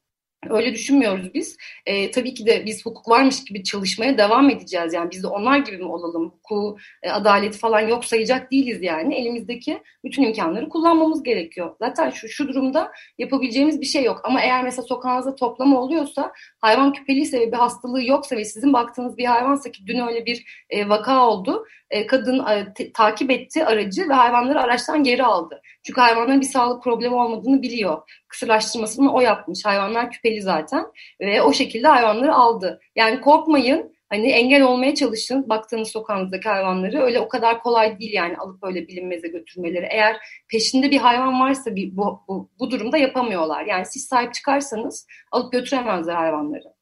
Öyle 0.50 0.74
düşünmüyoruz 0.74 1.34
biz. 1.34 1.56
E, 1.86 2.10
tabii 2.10 2.34
ki 2.34 2.46
de 2.46 2.66
biz 2.66 2.86
hukuk 2.86 3.08
varmış 3.08 3.44
gibi 3.44 3.64
çalışmaya 3.64 4.18
devam 4.18 4.50
edeceğiz. 4.50 4.94
Yani 4.94 5.10
biz 5.10 5.22
de 5.22 5.26
onlar 5.26 5.58
gibi 5.58 5.78
mi 5.78 5.84
olalım? 5.84 6.24
Hukuku, 6.24 6.76
e, 7.02 7.10
adaleti 7.10 7.58
falan 7.58 7.80
yok 7.80 8.04
sayacak 8.04 8.52
değiliz 8.52 8.82
yani. 8.82 9.14
Elimizdeki 9.14 9.82
bütün 10.04 10.22
imkanları 10.22 10.68
kullanmamız 10.68 11.22
gerekiyor. 11.22 11.76
Zaten 11.78 12.10
şu, 12.10 12.28
şu 12.28 12.48
durumda 12.48 12.92
yapabileceğimiz 13.18 13.80
bir 13.80 13.86
şey 13.86 14.04
yok. 14.04 14.20
Ama 14.24 14.40
eğer 14.40 14.64
mesela 14.64 14.82
sokağınızda 14.82 15.34
toplama 15.34 15.80
oluyorsa, 15.80 16.32
hayvan 16.60 16.92
küpeliyse 16.92 17.40
ve 17.40 17.52
bir 17.52 17.56
hastalığı 17.56 18.04
yoksa 18.04 18.36
ve 18.36 18.44
sizin 18.44 18.72
baktığınız 18.72 19.18
bir 19.18 19.24
hayvansa 19.24 19.70
ki 19.70 19.86
dün 19.86 20.06
öyle 20.06 20.26
bir 20.26 20.64
e, 20.70 20.88
vaka 20.88 21.26
oldu. 21.26 21.66
E, 21.90 22.06
kadın 22.06 22.38
e, 22.38 22.92
takip 22.94 23.30
etti 23.30 23.64
aracı 23.64 24.08
ve 24.08 24.14
hayvanları 24.14 24.60
araçtan 24.60 25.02
geri 25.02 25.24
aldı. 25.24 25.62
Çünkü 25.86 26.00
hayvanların 26.00 26.40
bir 26.40 26.46
sağlık 26.46 26.82
problemi 26.82 27.14
olmadığını 27.14 27.62
biliyor 27.62 28.02
kısırlaştırmasını 28.28 29.12
o 29.12 29.20
yapmış. 29.20 29.64
Hayvanlar 29.64 30.10
küpeli 30.10 30.42
zaten 30.42 30.86
ve 31.20 31.42
o 31.42 31.52
şekilde 31.52 31.88
hayvanları 31.88 32.34
aldı. 32.34 32.80
Yani 32.96 33.20
korkmayın. 33.20 33.96
Hani 34.08 34.30
engel 34.30 34.62
olmaya 34.62 34.94
çalışın 34.94 35.48
baktığınız 35.48 35.88
sokağınızdaki 35.88 36.48
hayvanları. 36.48 37.02
Öyle 37.02 37.20
o 37.20 37.28
kadar 37.28 37.62
kolay 37.62 37.98
değil 37.98 38.12
yani 38.12 38.36
alıp 38.36 38.64
öyle 38.64 38.88
bilinmeze 38.88 39.28
götürmeleri. 39.28 39.86
Eğer 39.90 40.16
peşinde 40.48 40.90
bir 40.90 40.98
hayvan 40.98 41.40
varsa 41.40 41.76
bir, 41.76 41.96
bu, 41.96 42.20
bu, 42.28 42.50
bu 42.58 42.70
durumda 42.70 42.96
yapamıyorlar. 42.96 43.64
Yani 43.64 43.86
siz 43.86 44.06
sahip 44.06 44.34
çıkarsanız 44.34 45.06
alıp 45.32 45.52
götüremezler 45.52 46.14
hayvanları. 46.14 46.75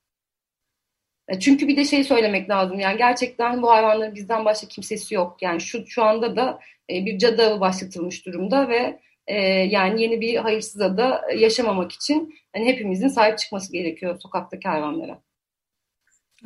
E, 1.28 1.40
çünkü 1.40 1.68
bir 1.68 1.76
de 1.76 1.84
şey 1.84 2.04
söylemek 2.04 2.50
lazım 2.50 2.80
yani 2.80 2.98
gerçekten 2.98 3.62
bu 3.62 3.70
hayvanların 3.70 4.14
bizden 4.14 4.44
başka 4.44 4.68
kimsesi 4.68 5.14
yok. 5.14 5.42
Yani 5.42 5.60
şu 5.60 5.86
şu 5.86 6.04
anda 6.04 6.36
da 6.36 6.58
e, 6.90 7.06
bir 7.06 7.18
cadı 7.18 7.60
başlatılmış 7.60 8.26
durumda 8.26 8.68
ve 8.68 9.00
e, 9.26 9.36
yani 9.46 10.02
yeni 10.02 10.20
bir 10.20 10.36
hayırsıza 10.36 10.96
da 10.96 11.22
yaşamamak 11.36 11.92
için 11.92 12.34
hani 12.54 12.66
hepimizin 12.66 13.08
sahip 13.08 13.38
çıkması 13.38 13.72
gerekiyor 13.72 14.20
sokaktaki 14.22 14.68
hayvanlara. 14.68 15.22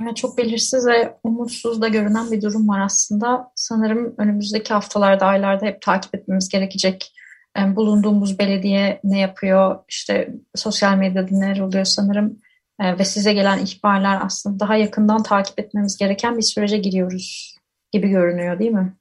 Yani 0.00 0.14
çok 0.14 0.38
belirsiz 0.38 0.86
ve 0.86 1.14
umutsuz 1.24 1.82
da 1.82 1.88
görünen 1.88 2.30
bir 2.32 2.42
durum 2.42 2.68
var 2.68 2.80
aslında. 2.80 3.52
Sanırım 3.54 4.14
önümüzdeki 4.18 4.74
haftalarda, 4.74 5.26
aylarda 5.26 5.66
hep 5.66 5.82
takip 5.82 6.14
etmemiz 6.14 6.48
gerekecek. 6.48 7.12
Yani 7.56 7.76
bulunduğumuz 7.76 8.38
belediye 8.38 9.00
ne 9.04 9.20
yapıyor, 9.20 9.78
işte 9.88 10.34
sosyal 10.54 10.96
medyada 10.96 11.28
neler 11.30 11.60
oluyor 11.60 11.84
sanırım 11.84 12.40
ve 12.80 13.04
size 13.04 13.32
gelen 13.32 13.58
ihbarlar 13.58 14.18
aslında 14.22 14.60
daha 14.60 14.76
yakından 14.76 15.22
takip 15.22 15.60
etmemiz 15.60 15.96
gereken 15.96 16.36
bir 16.36 16.42
sürece 16.42 16.78
giriyoruz 16.78 17.56
gibi 17.92 18.08
görünüyor 18.08 18.58
değil 18.58 18.70
mi? 18.70 18.96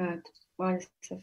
Evet, 0.00 0.22
maalesef. 0.58 1.18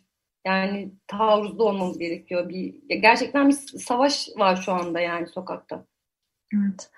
Yani 0.45 0.91
taarruzda 1.07 1.63
olmamız 1.63 1.97
gerekiyor. 1.97 2.49
Bir, 2.49 2.75
gerçekten 3.01 3.49
bir 3.49 3.53
savaş 3.79 4.29
var 4.37 4.55
şu 4.55 4.71
anda 4.73 4.99
yani 4.99 5.27
sokakta. 5.27 5.85
Evet. 6.53 6.89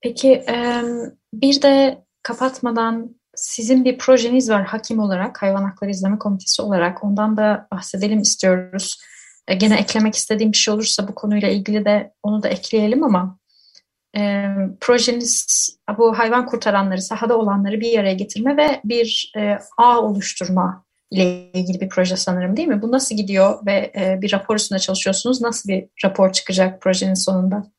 Peki 0.00 0.44
bir 1.34 1.62
de 1.62 2.04
kapatmadan 2.22 3.16
sizin 3.34 3.84
bir 3.84 3.98
projeniz 3.98 4.50
var 4.50 4.64
hakim 4.64 4.98
olarak, 4.98 5.42
Hayvan 5.42 5.64
Hakları 5.64 5.90
İzleme 5.90 6.18
Komitesi 6.18 6.62
olarak. 6.62 7.04
Ondan 7.04 7.36
da 7.36 7.68
bahsedelim 7.72 8.20
istiyoruz. 8.20 9.00
E, 9.48 9.54
gene 9.54 9.76
eklemek 9.76 10.14
istediğim 10.14 10.52
bir 10.52 10.56
şey 10.56 10.74
olursa 10.74 11.08
bu 11.08 11.14
konuyla 11.14 11.48
ilgili 11.48 11.84
de 11.84 12.12
onu 12.22 12.42
da 12.42 12.48
ekleyelim 12.48 13.04
ama 13.04 13.38
e, 14.16 14.46
projeniz 14.80 15.68
bu 15.98 16.18
hayvan 16.18 16.46
kurtaranları, 16.46 17.02
sahada 17.02 17.38
olanları 17.38 17.80
bir 17.80 17.98
araya 17.98 18.14
getirme 18.14 18.56
ve 18.56 18.80
bir 18.84 19.32
e, 19.36 19.58
ağ 19.78 20.00
oluşturma 20.00 20.84
ile 21.10 21.50
ilgili 21.52 21.80
bir 21.80 21.88
proje 21.88 22.16
sanırım 22.16 22.56
değil 22.56 22.68
mi? 22.68 22.82
Bu 22.82 22.92
nasıl 22.92 23.16
gidiyor 23.16 23.66
ve 23.66 23.92
e, 23.96 24.18
bir 24.22 24.32
rapor 24.32 24.56
üstünde 24.56 24.78
çalışıyorsunuz? 24.78 25.42
Nasıl 25.42 25.68
bir 25.68 25.86
rapor 26.04 26.32
çıkacak 26.32 26.82
projenin 26.82 27.14
sonunda? 27.14 27.74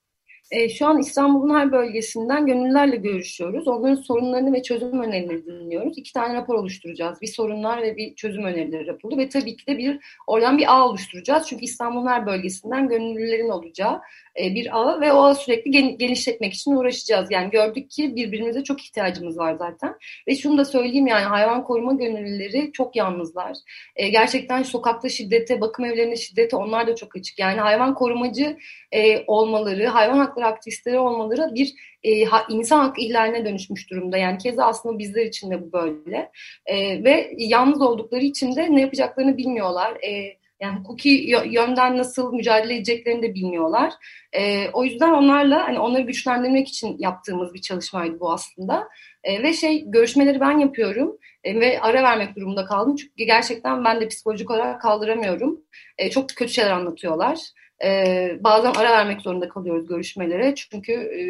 E, 0.52 0.70
şu 0.70 0.88
an 0.88 1.00
İstanbul'un 1.00 1.56
her 1.56 1.72
bölgesinden 1.72 2.46
gönüllülerle 2.46 2.96
görüşüyoruz. 2.96 3.68
Onların 3.68 3.96
sorunlarını 3.96 4.54
ve 4.54 4.64
çözüm 4.64 5.02
önerilerini 5.02 5.46
dinliyoruz. 5.46 5.98
İki 5.98 6.14
tane 6.14 6.34
rapor 6.34 6.56
oluşturacağız. 6.56 7.22
Bir 7.22 7.28
sorunlar 7.28 7.82
ve 7.82 7.98
bir 7.98 8.16
çözüm 8.16 8.44
önerileri 8.44 8.88
raporu 8.88 9.18
ve 9.18 9.30
tabii 9.30 9.56
ki 9.56 9.68
de 9.68 9.78
bir 9.78 10.00
oradan 10.28 10.58
bir 10.58 10.76
ağ 10.76 10.86
oluşturacağız. 10.86 11.48
Çünkü 11.48 11.66
İstanbul'un 11.66 12.08
her 12.08 12.26
bölgesinden 12.26 12.88
gönüllülerin 12.88 13.50
olacağı 13.50 14.02
bir 14.38 14.80
ağı 14.80 15.02
ve 15.02 15.12
o 15.14 15.18
ağı 15.18 15.36
sürekli 15.36 15.98
genişletmek 15.98 16.54
için 16.54 16.72
uğraşacağız. 16.72 17.32
Yani 17.32 17.50
gördük 17.50 17.92
ki 17.92 18.16
birbirimize 18.16 18.64
çok 18.64 18.82
ihtiyacımız 18.82 19.38
var 19.38 19.54
zaten. 19.54 19.96
Ve 20.28 20.36
şunu 20.36 20.58
da 20.58 20.66
söyleyeyim 20.66 21.08
yani 21.08 21.24
hayvan 21.26 21.64
koruma 21.64 21.94
gönüllüleri 21.94 22.72
çok 22.72 22.96
yalnızlar. 22.96 23.58
E, 23.96 24.10
gerçekten 24.10 24.64
sokakta 24.64 25.10
şiddete, 25.10 25.62
bakım 25.62 25.86
evlerinde 25.86 26.16
şiddete 26.16 26.56
onlar 26.56 26.88
da 26.88 26.96
çok 26.96 27.16
açık. 27.16 27.40
Yani 27.40 27.60
hayvan 27.60 27.96
korumacı 27.96 28.58
e, 28.92 29.24
olmaları, 29.28 29.88
hayvan 29.88 30.18
hakları 30.18 30.46
aktivistleri 30.46 31.00
olmaları 31.00 31.56
bir 31.56 31.74
e, 32.04 32.26
insan 32.50 32.80
hakkı 32.80 33.02
ihlaline 33.02 33.46
dönüşmüş 33.46 33.92
durumda. 33.92 34.18
Yani 34.18 34.38
keza 34.38 34.66
aslında 34.66 35.00
bizler 35.00 35.26
için 35.26 35.52
de 35.52 35.62
bu 35.62 35.72
böyle. 35.72 36.32
E, 36.66 37.04
ve 37.04 37.34
yalnız 37.38 37.82
oldukları 37.82 38.24
için 38.24 38.56
de 38.56 38.76
ne 38.76 38.82
yapacaklarını 38.82 39.38
bilmiyorlar. 39.38 39.92
E, 39.92 40.38
yani 40.60 40.80
hukuki 40.80 41.10
yönden 41.46 41.98
nasıl 41.98 42.34
mücadele 42.34 42.76
edeceklerini 42.76 43.22
de 43.22 43.34
bilmiyorlar. 43.34 43.94
E, 44.34 44.70
o 44.70 44.84
yüzden 44.84 45.14
onlarla 45.14 45.68
hani 45.68 45.80
onları 45.80 46.02
güçlendirmek 46.02 46.68
için 46.68 46.96
yaptığımız 47.00 47.54
bir 47.54 47.62
çalışmaydı 47.62 48.20
bu 48.20 48.32
aslında. 48.32 48.88
E, 49.24 49.44
ve 49.44 49.54
şey 49.54 49.84
görüşmeleri 49.88 50.40
ben 50.40 50.60
yapıyorum 50.60 51.18
e, 51.44 51.60
ve 51.60 51.82
ara 51.82 52.04
vermek 52.04 52.36
durumunda 52.36 52.66
kaldım. 52.66 52.96
Çünkü 52.96 53.24
gerçekten 53.24 53.86
ben 53.86 54.02
de 54.02 54.08
psikolojik 54.08 54.52
olarak 54.52 54.82
kaldıramıyorum. 54.82 55.62
E, 55.98 56.10
çok 56.10 56.30
kötü 56.30 56.54
şeyler 56.54 56.72
anlatıyorlar. 56.72 57.40
E, 57.84 58.38
bazen 58.40 58.72
ara 58.72 58.92
vermek 58.92 59.22
zorunda 59.22 59.50
kalıyoruz 59.50 59.88
görüşmelere. 59.88 60.56
Çünkü 60.56 60.92
e, 60.94 61.22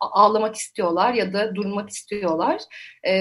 ağlamak 0.00 0.54
istiyorlar 0.54 1.14
ya 1.14 1.32
da 1.32 1.54
durmak 1.54 1.90
istiyorlar. 1.90 2.60
E, 3.02 3.14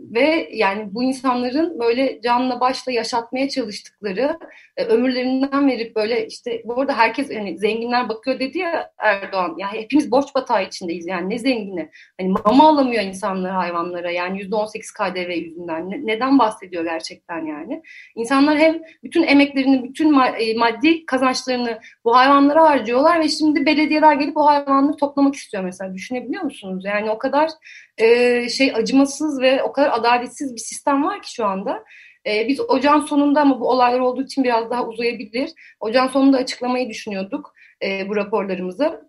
ve 0.00 0.48
yani 0.52 0.94
bu 0.94 1.02
insanların 1.02 1.78
böyle 1.80 2.20
canla 2.20 2.60
başla 2.60 2.92
yaşatmaya 2.92 3.48
çalıştıkları 3.48 4.38
e, 4.76 4.84
ömürlerinden 4.84 5.68
verip 5.68 5.96
böyle 5.96 6.26
işte 6.26 6.62
bu 6.64 6.80
arada 6.80 6.98
herkes 6.98 7.30
yani 7.30 7.58
zenginler 7.58 8.08
bakıyor 8.08 8.38
dedi 8.38 8.58
ya 8.58 8.90
Erdoğan. 8.98 9.54
Ya 9.58 9.72
hepimiz 9.72 10.10
borç 10.10 10.34
batağı 10.34 10.64
içindeyiz 10.64 11.06
yani 11.06 11.30
ne 11.30 11.38
zengini. 11.38 11.90
Hani 12.20 12.34
mama 12.44 12.68
alamıyor 12.68 13.02
insanlar 13.02 13.52
hayvanlara 13.52 14.10
yani 14.10 14.38
yüzde 14.38 14.54
on 14.54 14.66
sekiz 14.66 14.92
KDV 14.92 15.30
yüzünden. 15.30 15.90
Ne, 15.90 16.06
neden 16.06 16.38
bahsediyor 16.38 16.84
gerçekten 16.84 17.46
yani? 17.46 17.82
İnsanlar 18.14 18.58
hem 18.58 18.82
bütün 19.02 19.22
emeklerini, 19.22 19.84
bütün 19.84 20.12
e, 20.38 20.54
maddi 20.54 21.06
kazançlarını 21.06 21.78
bu 22.04 22.16
hayvanlara 22.16 22.64
harcıyorlar 22.64 23.20
ve 23.20 23.28
şimdi 23.28 23.66
belediyeler 23.66 24.14
gelip 24.14 24.36
o 24.36 24.46
hayvanları 24.46 24.96
toplamak 24.96 25.34
istiyor 25.34 25.64
mesela. 25.64 25.94
Düşünebiliyor 25.94 26.27
musunuz? 26.36 26.84
Yani 26.86 27.10
o 27.10 27.18
kadar 27.18 27.50
e, 27.98 28.48
şey 28.48 28.72
acımasız 28.74 29.40
ve 29.40 29.62
o 29.62 29.72
kadar 29.72 29.90
adaletsiz 29.98 30.54
bir 30.54 30.60
sistem 30.60 31.04
var 31.04 31.22
ki 31.22 31.34
şu 31.34 31.44
anda. 31.44 31.84
E, 32.26 32.48
biz 32.48 32.60
ocağın 32.60 33.00
sonunda 33.00 33.40
ama 33.40 33.60
bu 33.60 33.70
olaylar 33.70 34.00
olduğu 34.00 34.22
için 34.22 34.44
biraz 34.44 34.70
daha 34.70 34.86
uzayabilir. 34.86 35.50
Ocağın 35.80 36.08
sonunda 36.08 36.36
açıklamayı 36.36 36.88
düşünüyorduk 36.88 37.54
e, 37.82 38.08
bu 38.08 38.16
raporlarımızı. 38.16 39.07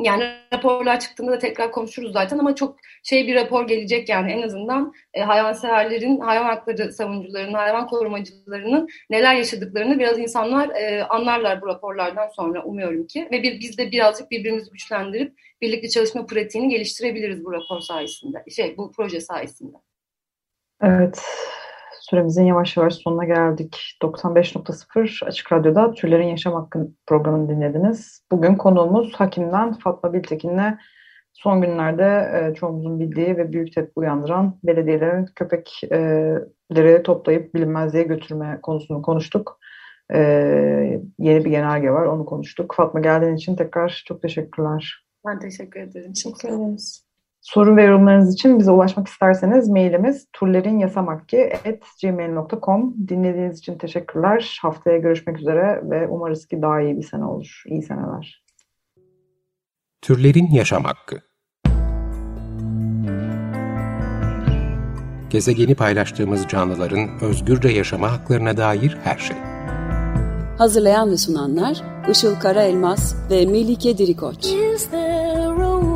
Yani 0.00 0.24
raporlar 0.54 1.00
çıktığında 1.00 1.32
da 1.32 1.38
tekrar 1.38 1.72
konuşuruz 1.72 2.12
zaten 2.12 2.38
ama 2.38 2.54
çok 2.54 2.76
şey 3.02 3.26
bir 3.26 3.34
rapor 3.34 3.66
gelecek 3.68 4.08
yani 4.08 4.32
en 4.32 4.42
azından 4.42 4.92
e, 5.14 5.22
hayvanseverlerin, 5.22 6.20
hayvan 6.20 6.44
hakları 6.44 6.92
savunucularının, 6.92 7.54
hayvan 7.54 7.86
korumacılarının 7.86 8.88
neler 9.10 9.34
yaşadıklarını 9.34 9.98
biraz 9.98 10.18
insanlar 10.18 10.68
e, 10.68 11.04
anlarlar 11.04 11.62
bu 11.62 11.66
raporlardan 11.66 12.28
sonra 12.28 12.64
umuyorum 12.64 13.06
ki. 13.06 13.28
Ve 13.32 13.42
bir, 13.42 13.60
biz 13.60 13.78
de 13.78 13.90
birazcık 13.90 14.30
birbirimizi 14.30 14.70
güçlendirip 14.70 15.32
birlikte 15.60 15.88
çalışma 15.88 16.26
pratiğini 16.26 16.68
geliştirebiliriz 16.68 17.44
bu 17.44 17.52
rapor 17.52 17.80
sayesinde, 17.80 18.44
şey 18.50 18.76
bu 18.76 18.92
proje 18.92 19.20
sayesinde. 19.20 19.76
Evet, 20.82 21.22
süremizin 22.12 22.44
yavaş 22.44 22.76
yavaş 22.76 22.94
sonuna 22.94 23.24
geldik. 23.24 23.96
95.0 24.02 25.24
Açık 25.26 25.52
Radyo'da 25.52 25.92
Türlerin 25.92 26.26
Yaşam 26.26 26.52
Hakkı 26.52 26.88
programını 27.06 27.48
dinlediniz. 27.48 28.24
Bugün 28.32 28.54
konuğumuz 28.54 29.14
Hakim'den 29.14 29.72
Fatma 29.72 30.12
Biltekin'le 30.12 30.78
son 31.32 31.60
günlerde 31.60 32.04
e, 32.04 32.54
çoğumuzun 32.54 33.00
bildiği 33.00 33.36
ve 33.36 33.52
büyük 33.52 33.72
tepki 33.74 33.92
uyandıran 33.96 34.58
belediyelerin 34.64 35.26
köpekleri 35.36 37.02
toplayıp 37.02 37.54
bilinmezliğe 37.54 38.04
götürme 38.04 38.58
konusunu 38.62 39.02
konuştuk. 39.02 39.58
E, 40.14 40.18
yeni 41.18 41.44
bir 41.44 41.50
genelge 41.50 41.90
var, 41.90 42.06
onu 42.06 42.24
konuştuk. 42.24 42.74
Fatma 42.76 43.00
geldiğin 43.00 43.36
için 43.36 43.56
tekrar 43.56 44.02
çok 44.06 44.22
teşekkürler. 44.22 45.04
Ben 45.26 45.38
teşekkür 45.38 45.80
ederim. 45.80 46.12
Teşekkür 46.12 46.48
ederiz. 46.48 47.01
Soru 47.42 47.76
ve 47.76 47.84
yorumlarınız 47.84 48.34
için 48.34 48.58
bize 48.58 48.70
ulaşmak 48.70 49.08
isterseniz 49.08 49.68
mailimiz 49.68 50.26
turlerinyasamakki.gmail.com 50.32 52.94
Dinlediğiniz 53.08 53.58
için 53.58 53.78
teşekkürler. 53.78 54.58
Haftaya 54.62 54.98
görüşmek 54.98 55.38
üzere 55.38 55.80
ve 55.84 56.08
umarız 56.08 56.46
ki 56.46 56.62
daha 56.62 56.80
iyi 56.80 56.96
bir 56.96 57.02
sene 57.02 57.24
olur. 57.24 57.62
İyi 57.66 57.82
seneler. 57.82 58.42
Türlerin 60.02 60.50
Yaşam 60.50 60.84
Hakkı 60.84 61.20
Gezegeni 65.30 65.74
paylaştığımız 65.74 66.48
canlıların 66.48 67.08
özgürce 67.20 67.68
yaşama 67.68 68.12
haklarına 68.12 68.56
dair 68.56 68.98
her 69.04 69.18
şey. 69.18 69.36
Hazırlayan 70.58 71.10
ve 71.10 71.16
sunanlar 71.16 71.82
Işıl 72.10 72.40
Karaelmaz 72.40 73.16
ve 73.30 73.46
Melike 73.46 73.98
Dirikoç. 73.98 74.46
Is 74.46 74.90
there 74.90 75.64
a 75.64 75.91